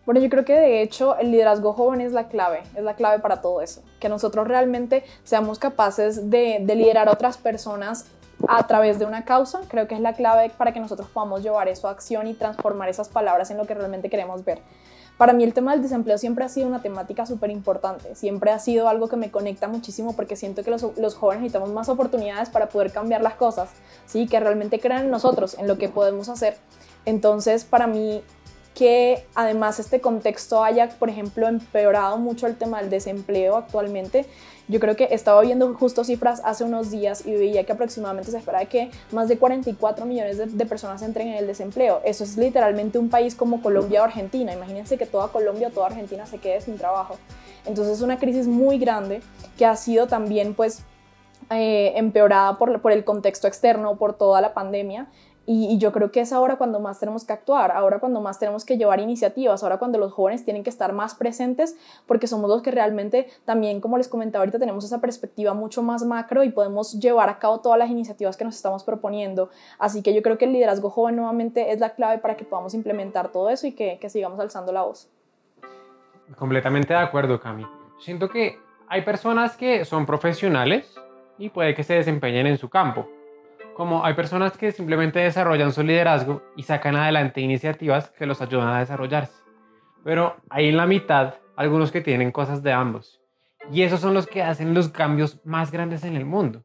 Bueno, 0.05 0.21
yo 0.21 0.29
creo 0.29 0.45
que 0.45 0.53
de 0.53 0.81
hecho 0.81 1.17
el 1.17 1.29
liderazgo 1.29 1.73
joven 1.73 1.99
es 1.99 2.13
la 2.13 2.29
clave, 2.29 2.63
es 2.77 2.83
la 2.85 2.95
clave 2.95 3.19
para 3.19 3.41
todo 3.41 3.61
eso. 3.61 3.83
Que 3.99 4.07
nosotros 4.07 4.47
realmente 4.47 5.03
seamos 5.25 5.59
capaces 5.59 6.29
de, 6.29 6.63
liderar 6.65 7.09
a 7.09 7.11
otras 7.11 7.37
personas 7.37 8.09
a 8.47 8.67
través 8.67 8.99
de 8.99 9.05
una 9.05 9.25
causa, 9.25 9.61
creo 9.67 9.87
que 9.87 9.95
es 9.95 10.01
la 10.01 10.13
clave 10.13 10.51
para 10.57 10.73
que 10.73 10.79
nosotros 10.79 11.07
podamos 11.09 11.43
llevar 11.43 11.67
eso 11.67 11.87
a 11.87 11.91
acción 11.91 12.27
y 12.27 12.33
transformar 12.33 12.89
esas 12.89 13.09
palabras 13.09 13.51
en 13.51 13.57
lo 13.57 13.65
que 13.65 13.73
realmente 13.73 14.09
queremos 14.09 14.43
ver. 14.45 14.61
Para 15.17 15.33
mí 15.33 15.43
el 15.43 15.53
tema 15.53 15.73
del 15.73 15.83
desempleo 15.83 16.17
siempre 16.17 16.43
ha 16.43 16.49
sido 16.49 16.67
una 16.67 16.81
temática 16.81 17.25
súper 17.27 17.51
importante, 17.51 18.15
siempre 18.15 18.51
ha 18.51 18.57
sido 18.57 18.89
algo 18.89 19.07
que 19.07 19.17
me 19.17 19.29
conecta 19.29 19.67
muchísimo 19.67 20.15
porque 20.15 20.35
siento 20.35 20.63
que 20.63 20.71
los, 20.71 20.97
los, 20.97 21.13
jóvenes 21.13 21.43
necesitamos 21.43 21.69
más 21.69 21.89
oportunidades 21.89 22.49
para 22.49 22.69
poder 22.69 22.91
cambiar 22.91 23.21
las 23.21 23.35
cosas, 23.35 23.69
¿sí? 24.07 24.25
que 24.25 24.39
realmente 24.39 24.79
crean 24.79 25.05
en 25.05 25.11
nosotros, 25.11 25.55
en 25.59 25.67
lo 25.67 25.77
que 25.77 25.89
podemos 25.89 26.27
hacer. 26.27 26.57
Entonces, 27.05 27.65
para 27.65 27.85
mí 27.85 28.23
que 28.75 29.25
además 29.35 29.79
este 29.79 29.99
contexto 29.99 30.63
haya, 30.63 30.89
por 30.89 31.09
ejemplo, 31.09 31.47
empeorado 31.47 32.17
mucho 32.17 32.47
el 32.47 32.55
tema 32.55 32.81
del 32.81 32.89
desempleo 32.89 33.57
actualmente. 33.57 34.25
Yo 34.67 34.79
creo 34.79 34.95
que 34.95 35.09
estaba 35.11 35.41
viendo 35.41 35.73
justo 35.73 36.05
cifras 36.05 36.41
hace 36.45 36.63
unos 36.63 36.91
días 36.91 37.25
y 37.25 37.33
veía 37.33 37.65
que 37.65 37.73
aproximadamente 37.73 38.31
se 38.31 38.37
espera 38.37 38.63
que 38.65 38.89
más 39.11 39.27
de 39.27 39.37
44 39.37 40.05
millones 40.05 40.37
de, 40.37 40.65
personas 40.65 41.01
entren 41.01 41.27
en 41.27 41.35
el 41.35 41.47
desempleo. 41.47 42.01
Eso 42.05 42.23
es 42.23 42.37
literalmente 42.37 42.97
un 42.97 43.09
país 43.09 43.35
como 43.35 43.61
Colombia 43.61 44.01
o 44.01 44.05
Argentina. 44.05 44.53
Imagínense 44.53 44.97
que 44.97 45.05
toda 45.05 45.27
Colombia 45.27 45.67
o 45.67 45.71
toda 45.71 45.87
Argentina 45.87 46.25
se 46.25 46.37
quede 46.37 46.61
sin 46.61 46.77
trabajo. 46.77 47.17
Entonces 47.65 47.97
es 47.97 48.01
una 48.01 48.17
crisis 48.17 48.47
muy 48.47 48.77
grande 48.77 49.21
que 49.57 49.65
ha 49.65 49.75
sido 49.75 50.07
también 50.07 50.53
pues 50.53 50.83
eh, 51.49 51.91
empeorada 51.97 52.57
por, 52.57 52.81
por 52.81 52.93
el 52.93 53.03
contexto 53.03 53.47
externo, 53.47 53.97
por 53.97 54.13
toda 54.13 54.39
la 54.39 54.53
pandemia. 54.53 55.07
Y, 55.53 55.77
yo 55.79 55.91
creo 55.91 56.13
que 56.13 56.21
es 56.21 56.31
ahora 56.31 56.55
cuando 56.55 56.79
más 56.79 57.01
tenemos 57.01 57.25
que 57.25 57.33
actuar, 57.33 57.71
ahora 57.71 57.99
cuando 57.99 58.21
más 58.21 58.39
tenemos 58.39 58.63
que 58.63 58.77
llevar 58.77 59.01
iniciativas, 59.01 59.63
ahora 59.63 59.79
cuando 59.79 59.97
los 59.97 60.13
jóvenes 60.13 60.45
tienen 60.45 60.63
que 60.63 60.69
estar 60.69 60.93
más 60.93 61.13
presentes, 61.13 61.75
porque 62.05 62.25
somos 62.25 62.49
los 62.49 62.61
que 62.61 62.71
realmente 62.71 63.27
también, 63.43 63.81
como 63.81 63.97
les 63.97 64.07
comentaba 64.07 64.43
ahorita, 64.43 64.59
tenemos 64.59 64.85
esa 64.85 65.01
perspectiva 65.01 65.53
mucho 65.53 65.83
más 65.83 66.05
macro 66.05 66.45
y 66.45 66.51
podemos 66.51 66.97
llevar 66.97 67.27
a 67.27 67.37
cabo 67.37 67.59
todas 67.59 67.77
las 67.77 67.89
iniciativas 67.89 68.37
que 68.37 68.45
nos 68.45 68.55
estamos 68.55 68.85
proponiendo. 68.85 69.49
Así 69.77 70.01
que 70.01 70.13
yo 70.13 70.21
creo 70.21 70.37
que 70.37 70.45
el 70.45 70.53
liderazgo 70.53 70.89
joven 70.89 71.17
nuevamente 71.17 71.73
es 71.73 71.81
la 71.81 71.95
clave 71.95 72.19
para 72.19 72.37
que 72.37 72.45
podamos 72.45 72.73
implementar 72.73 73.33
todo 73.33 73.49
eso 73.49 73.67
y 73.67 73.73
que, 73.73 73.97
que 73.99 74.09
sigamos 74.09 74.39
alzando 74.39 74.71
la 74.71 74.83
voz. 74.83 75.09
Completamente 76.37 76.93
de 76.93 76.99
acuerdo, 76.99 77.41
Cami. 77.41 77.67
Siento 77.99 78.29
que 78.29 78.57
hay 78.87 79.01
personas 79.01 79.57
que 79.57 79.83
son 79.83 80.05
profesionales 80.05 80.95
y 81.37 81.49
puede 81.49 81.75
que 81.75 81.83
se 81.83 81.95
desempeñen 81.95 82.47
en 82.47 82.57
su 82.57 82.69
campo 82.69 83.09
como 83.75 84.05
hay 84.05 84.13
personas 84.13 84.57
que 84.57 84.71
simplemente 84.71 85.19
desarrollan 85.19 85.71
su 85.71 85.83
liderazgo 85.83 86.41
y 86.55 86.63
sacan 86.63 86.95
adelante 86.95 87.41
iniciativas 87.41 88.11
que 88.11 88.25
los 88.25 88.41
ayudan 88.41 88.69
a 88.69 88.79
desarrollarse. 88.79 89.43
Pero 90.03 90.37
hay 90.49 90.69
en 90.69 90.77
la 90.77 90.85
mitad 90.85 91.35
algunos 91.55 91.91
que 91.91 92.01
tienen 92.01 92.31
cosas 92.31 92.63
de 92.63 92.73
ambos. 92.73 93.21
Y 93.71 93.83
esos 93.83 93.99
son 93.99 94.13
los 94.13 94.27
que 94.27 94.41
hacen 94.41 94.73
los 94.73 94.89
cambios 94.89 95.39
más 95.45 95.71
grandes 95.71 96.03
en 96.03 96.15
el 96.15 96.25
mundo. 96.25 96.63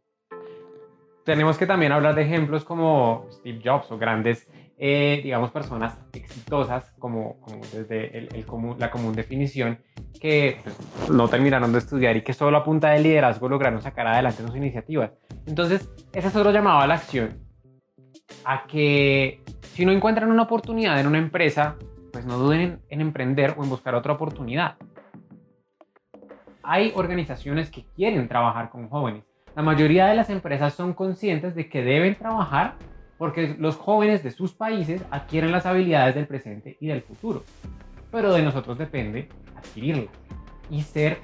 Tenemos 1.25 1.59
que 1.59 1.67
también 1.67 1.93
hablar 1.93 2.15
de 2.15 2.23
ejemplos 2.23 2.65
como 2.65 3.27
Steve 3.31 3.61
Jobs 3.63 3.91
o 3.91 3.99
grandes 3.99 4.49
eh, 4.79 5.21
digamos, 5.23 5.51
personas 5.51 5.99
exitosas, 6.13 6.93
como, 6.99 7.39
desde 7.73 8.19
el, 8.19 8.47
la 8.79 8.91
común 8.91 9.15
definición, 9.15 9.79
que 10.21 10.59
pues, 10.63 11.11
no 11.11 11.29
terminaron 11.29 11.73
de 11.73 11.79
estudiar 11.79 12.17
y 12.17 12.23
que 12.23 12.35
solo 12.35 12.59
a 12.59 12.65
punta 12.65 12.91
de 12.91 13.01
liderazgo 13.01 13.49
lograron 13.49 13.81
sacar 13.81 14.07
adelante 14.07 14.43
sus 14.43 14.55
iniciativas. 14.55 15.13
Entonces, 15.47 15.91
ese 16.13 16.29
es 16.29 16.37
otro 16.37 16.51
llamado 16.51 16.81
a 16.81 16.87
la 16.87 16.95
acción, 16.95 17.39
a 18.45 18.67
que 18.67 19.43
si 19.73 19.87
no 19.87 19.93
encuentran 19.93 20.31
una 20.31 20.43
oportunidad 20.43 21.01
en 21.01 21.07
una 21.07 21.19
empresa, 21.19 21.77
pues 22.13 22.27
no 22.27 22.39
duden 22.39 22.81
en 22.89 23.01
emprender 23.01 23.55
o 23.57 23.65
en 23.65 23.71
buscar 23.71 23.95
otra 23.95 24.13
oportunidad. 24.13 24.77
Hay 26.63 26.93
organizaciones 26.97 27.71
que 27.71 27.85
quieren 27.95 28.29
trabajar 28.29 28.71
con 28.71 28.89
jóvenes. 28.89 29.25
La 29.55 29.63
mayoría 29.63 30.07
de 30.07 30.17
las 30.17 30.29
empresas 30.29 30.75
son 30.75 30.93
conscientes 30.93 31.55
de 31.55 31.69
que 31.69 31.83
deben 31.83 32.17
trabajar 32.17 32.75
porque 33.19 33.57
los 33.59 33.77
jóvenes 33.77 34.23
de 34.23 34.31
sus 34.31 34.53
países 34.53 35.03
adquieren 35.11 35.53
las 35.53 35.67
habilidades 35.67 36.15
del 36.15 36.27
presente 36.27 36.77
y 36.81 36.87
del 36.87 37.03
futuro. 37.03 37.45
Pero 38.11 38.33
de 38.33 38.43
nosotros 38.43 38.79
depende 38.79 39.29
adquirirlas 39.57 40.15
y 40.71 40.83
ser 40.83 41.19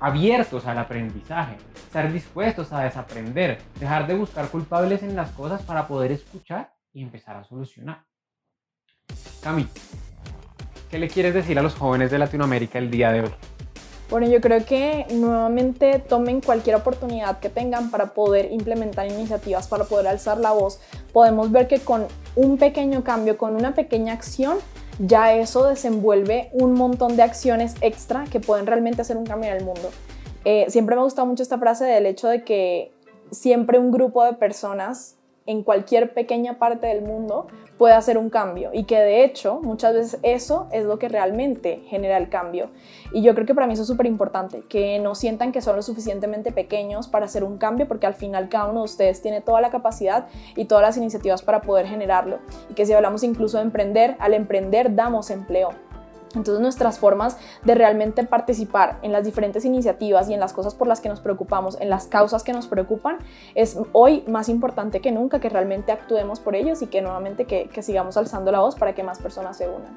abiertos 0.00 0.66
al 0.66 0.78
aprendizaje, 0.78 1.56
estar 1.74 2.12
dispuestos 2.12 2.72
a 2.72 2.82
desaprender, 2.82 3.58
dejar 3.80 4.06
de 4.06 4.14
buscar 4.14 4.48
culpables 4.48 5.02
en 5.02 5.16
las 5.16 5.30
cosas 5.32 5.62
para 5.62 5.88
poder 5.88 6.12
escuchar 6.12 6.72
y 6.92 7.02
empezar 7.02 7.36
a 7.36 7.44
solucionar. 7.44 8.04
Cami, 9.42 9.66
¿qué 10.90 10.98
le 10.98 11.08
quieres 11.08 11.34
decir 11.34 11.58
a 11.58 11.62
los 11.62 11.74
jóvenes 11.74 12.10
de 12.10 12.18
Latinoamérica 12.18 12.78
el 12.78 12.90
día 12.90 13.12
de 13.12 13.22
hoy? 13.22 13.57
Bueno, 14.10 14.26
yo 14.26 14.40
creo 14.40 14.64
que 14.64 15.06
nuevamente 15.10 15.98
tomen 15.98 16.40
cualquier 16.40 16.76
oportunidad 16.76 17.40
que 17.40 17.50
tengan 17.50 17.90
para 17.90 18.14
poder 18.14 18.50
implementar 18.52 19.06
iniciativas, 19.06 19.68
para 19.68 19.84
poder 19.84 20.08
alzar 20.08 20.38
la 20.38 20.52
voz. 20.52 20.80
Podemos 21.12 21.52
ver 21.52 21.68
que 21.68 21.80
con 21.80 22.06
un 22.34 22.56
pequeño 22.56 23.04
cambio, 23.04 23.36
con 23.36 23.54
una 23.54 23.74
pequeña 23.74 24.14
acción, 24.14 24.56
ya 24.98 25.34
eso 25.34 25.64
desenvuelve 25.64 26.48
un 26.54 26.72
montón 26.72 27.16
de 27.16 27.22
acciones 27.22 27.74
extra 27.82 28.24
que 28.24 28.40
pueden 28.40 28.66
realmente 28.66 29.02
hacer 29.02 29.18
un 29.18 29.26
cambio 29.26 29.50
en 29.50 29.58
el 29.58 29.64
mundo. 29.64 29.90
Eh, 30.46 30.64
siempre 30.68 30.96
me 30.96 31.02
ha 31.02 31.04
gustado 31.04 31.26
mucho 31.26 31.42
esta 31.42 31.58
frase 31.58 31.84
del 31.84 32.06
hecho 32.06 32.28
de 32.28 32.44
que 32.44 32.92
siempre 33.30 33.78
un 33.78 33.90
grupo 33.90 34.24
de 34.24 34.32
personas 34.32 35.17
en 35.48 35.62
cualquier 35.62 36.12
pequeña 36.12 36.58
parte 36.58 36.86
del 36.86 37.00
mundo 37.00 37.46
puede 37.78 37.94
hacer 37.94 38.18
un 38.18 38.28
cambio 38.28 38.70
y 38.74 38.84
que 38.84 38.98
de 38.98 39.24
hecho 39.24 39.60
muchas 39.62 39.94
veces 39.94 40.20
eso 40.22 40.68
es 40.72 40.84
lo 40.84 40.98
que 40.98 41.08
realmente 41.08 41.82
genera 41.86 42.18
el 42.18 42.28
cambio. 42.28 42.68
Y 43.12 43.22
yo 43.22 43.34
creo 43.34 43.46
que 43.46 43.54
para 43.54 43.66
mí 43.66 43.72
eso 43.72 43.82
es 43.82 43.88
súper 43.88 44.04
importante, 44.04 44.62
que 44.68 44.98
no 44.98 45.14
sientan 45.14 45.50
que 45.50 45.62
son 45.62 45.76
lo 45.76 45.82
suficientemente 45.82 46.52
pequeños 46.52 47.08
para 47.08 47.24
hacer 47.24 47.44
un 47.44 47.56
cambio 47.56 47.88
porque 47.88 48.06
al 48.06 48.14
final 48.14 48.50
cada 48.50 48.66
uno 48.66 48.80
de 48.80 48.84
ustedes 48.84 49.22
tiene 49.22 49.40
toda 49.40 49.62
la 49.62 49.70
capacidad 49.70 50.26
y 50.54 50.66
todas 50.66 50.82
las 50.82 50.96
iniciativas 50.98 51.40
para 51.40 51.62
poder 51.62 51.86
generarlo. 51.86 52.40
Y 52.68 52.74
que 52.74 52.84
si 52.84 52.92
hablamos 52.92 53.22
incluso 53.22 53.56
de 53.56 53.62
emprender, 53.62 54.16
al 54.18 54.34
emprender 54.34 54.94
damos 54.94 55.30
empleo. 55.30 55.70
Entonces 56.34 56.60
nuestras 56.60 56.98
formas 56.98 57.38
de 57.64 57.74
realmente 57.74 58.24
participar 58.24 58.98
en 59.02 59.12
las 59.12 59.24
diferentes 59.24 59.64
iniciativas 59.64 60.28
y 60.28 60.34
en 60.34 60.40
las 60.40 60.52
cosas 60.52 60.74
por 60.74 60.86
las 60.86 61.00
que 61.00 61.08
nos 61.08 61.20
preocupamos, 61.20 61.80
en 61.80 61.90
las 61.90 62.06
causas 62.06 62.42
que 62.42 62.52
nos 62.52 62.66
preocupan, 62.66 63.18
es 63.54 63.78
hoy 63.92 64.24
más 64.28 64.48
importante 64.48 65.00
que 65.00 65.12
nunca 65.12 65.40
que 65.40 65.48
realmente 65.48 65.92
actuemos 65.92 66.40
por 66.40 66.54
ellos 66.54 66.82
y 66.82 66.86
que 66.86 67.02
nuevamente 67.02 67.44
que, 67.44 67.68
sigamos 67.82 68.16
alzando 68.16 68.50
la 68.50 68.58
voz 68.58 68.74
para 68.74 68.94
que 68.94 69.02
más 69.02 69.20
personas 69.20 69.56
se 69.56 69.68
unan. 69.68 69.96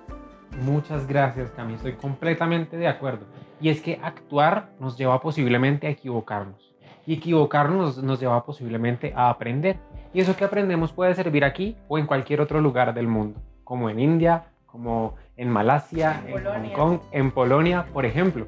Muchas 0.63 1.07
gracias, 1.07 1.49
Cami. 1.51 1.73
Estoy 1.73 1.93
completamente 1.93 2.77
de 2.77 2.87
acuerdo. 2.87 3.25
Y 3.59 3.69
es 3.69 3.81
que 3.81 3.99
actuar 4.03 4.69
nos 4.79 4.97
lleva 4.97 5.19
posiblemente 5.19 5.87
a 5.87 5.89
equivocarnos. 5.89 6.73
Y 7.05 7.15
equivocarnos 7.15 8.01
nos 8.03 8.19
lleva 8.19 8.45
posiblemente 8.45 9.13
a 9.15 9.29
aprender. 9.29 9.77
Y 10.13 10.21
eso 10.21 10.35
que 10.35 10.45
aprendemos 10.45 10.91
puede 10.91 11.15
servir 11.15 11.43
aquí 11.43 11.75
o 11.87 11.97
en 11.97 12.05
cualquier 12.05 12.41
otro 12.41 12.61
lugar 12.61 12.93
del 12.93 13.07
mundo, 13.07 13.41
como 13.63 13.89
en 13.89 13.99
India, 13.99 14.45
como 14.67 15.15
en 15.41 15.49
Malasia, 15.49 16.21
en, 16.27 16.45
Hong 16.45 16.73
Kong, 16.73 16.99
en 17.11 17.31
Polonia, 17.31 17.87
por 17.91 18.05
ejemplo. 18.05 18.45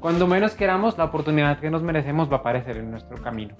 Cuando 0.00 0.26
menos 0.26 0.52
queramos, 0.54 0.98
la 0.98 1.04
oportunidad 1.04 1.58
que 1.60 1.70
nos 1.70 1.82
merecemos 1.82 2.30
va 2.30 2.36
a 2.36 2.40
aparecer 2.40 2.76
en 2.76 2.90
nuestro 2.90 3.16
camino. 3.22 3.54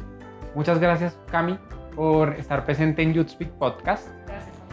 Muchas 0.55 0.79
gracias, 0.79 1.19
Cami, 1.31 1.59
por 1.97 2.35
estar 2.35 2.67
presente 2.67 3.03
en 3.03 3.15
Youth 3.15 3.29
Speak 3.29 3.51
Podcast. 3.53 4.09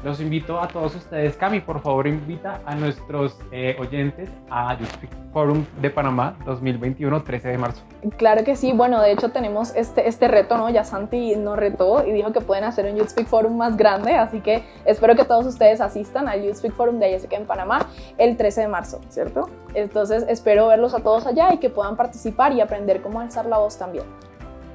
Los 0.07 0.21
invito 0.21 0.57
a 0.57 0.69
todos 0.69 0.95
ustedes. 0.95 1.35
Cami, 1.35 1.59
por 1.59 1.81
favor, 1.81 2.07
invita 2.07 2.61
a 2.65 2.75
nuestros 2.75 3.37
eh, 3.51 3.75
oyentes 3.77 4.29
a 4.49 4.73
Youth 4.79 4.87
Speak 4.93 5.11
Forum 5.33 5.65
de 5.81 5.89
Panamá 5.89 6.37
2021, 6.45 7.23
13 7.23 7.49
de 7.49 7.57
marzo. 7.57 7.83
Claro 8.15 8.45
que 8.45 8.55
sí. 8.55 8.71
Bueno, 8.71 9.01
de 9.01 9.11
hecho 9.11 9.31
tenemos 9.31 9.75
este, 9.75 10.07
este 10.07 10.29
reto, 10.29 10.57
¿no? 10.57 10.69
Ya 10.69 10.85
Santi 10.85 11.35
nos 11.35 11.57
retó 11.57 12.07
y 12.07 12.13
dijo 12.13 12.31
que 12.31 12.39
pueden 12.39 12.63
hacer 12.63 12.85
un 12.85 12.95
Youth 12.95 13.09
Speak 13.09 13.27
Forum 13.27 13.57
más 13.57 13.75
grande, 13.75 14.15
así 14.15 14.39
que 14.39 14.63
espero 14.85 15.13
que 15.17 15.25
todos 15.25 15.45
ustedes 15.45 15.81
asistan 15.81 16.29
al 16.29 16.41
Youth 16.41 16.55
Speak 16.55 16.73
Forum 16.73 16.99
de 16.99 17.09
Jessica 17.09 17.35
en 17.35 17.45
Panamá 17.45 17.79
el 18.17 18.37
13 18.37 18.61
de 18.61 18.67
marzo, 18.69 19.01
¿cierto? 19.09 19.49
Entonces 19.73 20.23
espero 20.29 20.67
verlos 20.67 20.93
a 20.93 21.01
todos 21.01 21.27
allá 21.27 21.53
y 21.53 21.57
que 21.57 21.69
puedan 21.69 21.97
participar 21.97 22.53
y 22.53 22.61
aprender 22.61 23.01
cómo 23.01 23.19
alzar 23.19 23.45
la 23.45 23.57
voz 23.57 23.77
también. 23.77 24.05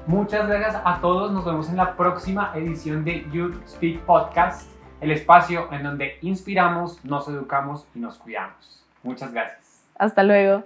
Muchas 0.05 0.47
gracias 0.47 0.79
a 0.85 1.01
todos. 1.01 1.31
Nos 1.31 1.43
vemos 1.43 1.69
en 1.69 1.77
la 1.77 1.95
próxima 1.95 2.51
edición 2.53 3.03
de 3.03 3.25
Youth 3.31 3.55
Speak 3.67 3.99
Podcast 4.01 4.72
el 5.03 5.11
espacio 5.11 5.71
en 5.71 5.83
donde 5.83 6.17
inspiramos, 6.21 7.03
nos 7.03 7.27
educamos 7.27 7.85
y 7.93 7.99
nos 7.99 8.17
cuidamos. 8.17 8.83
Muchas 9.03 9.33
gracias. 9.33 9.83
Hasta 9.97 10.23
luego. 10.23 10.63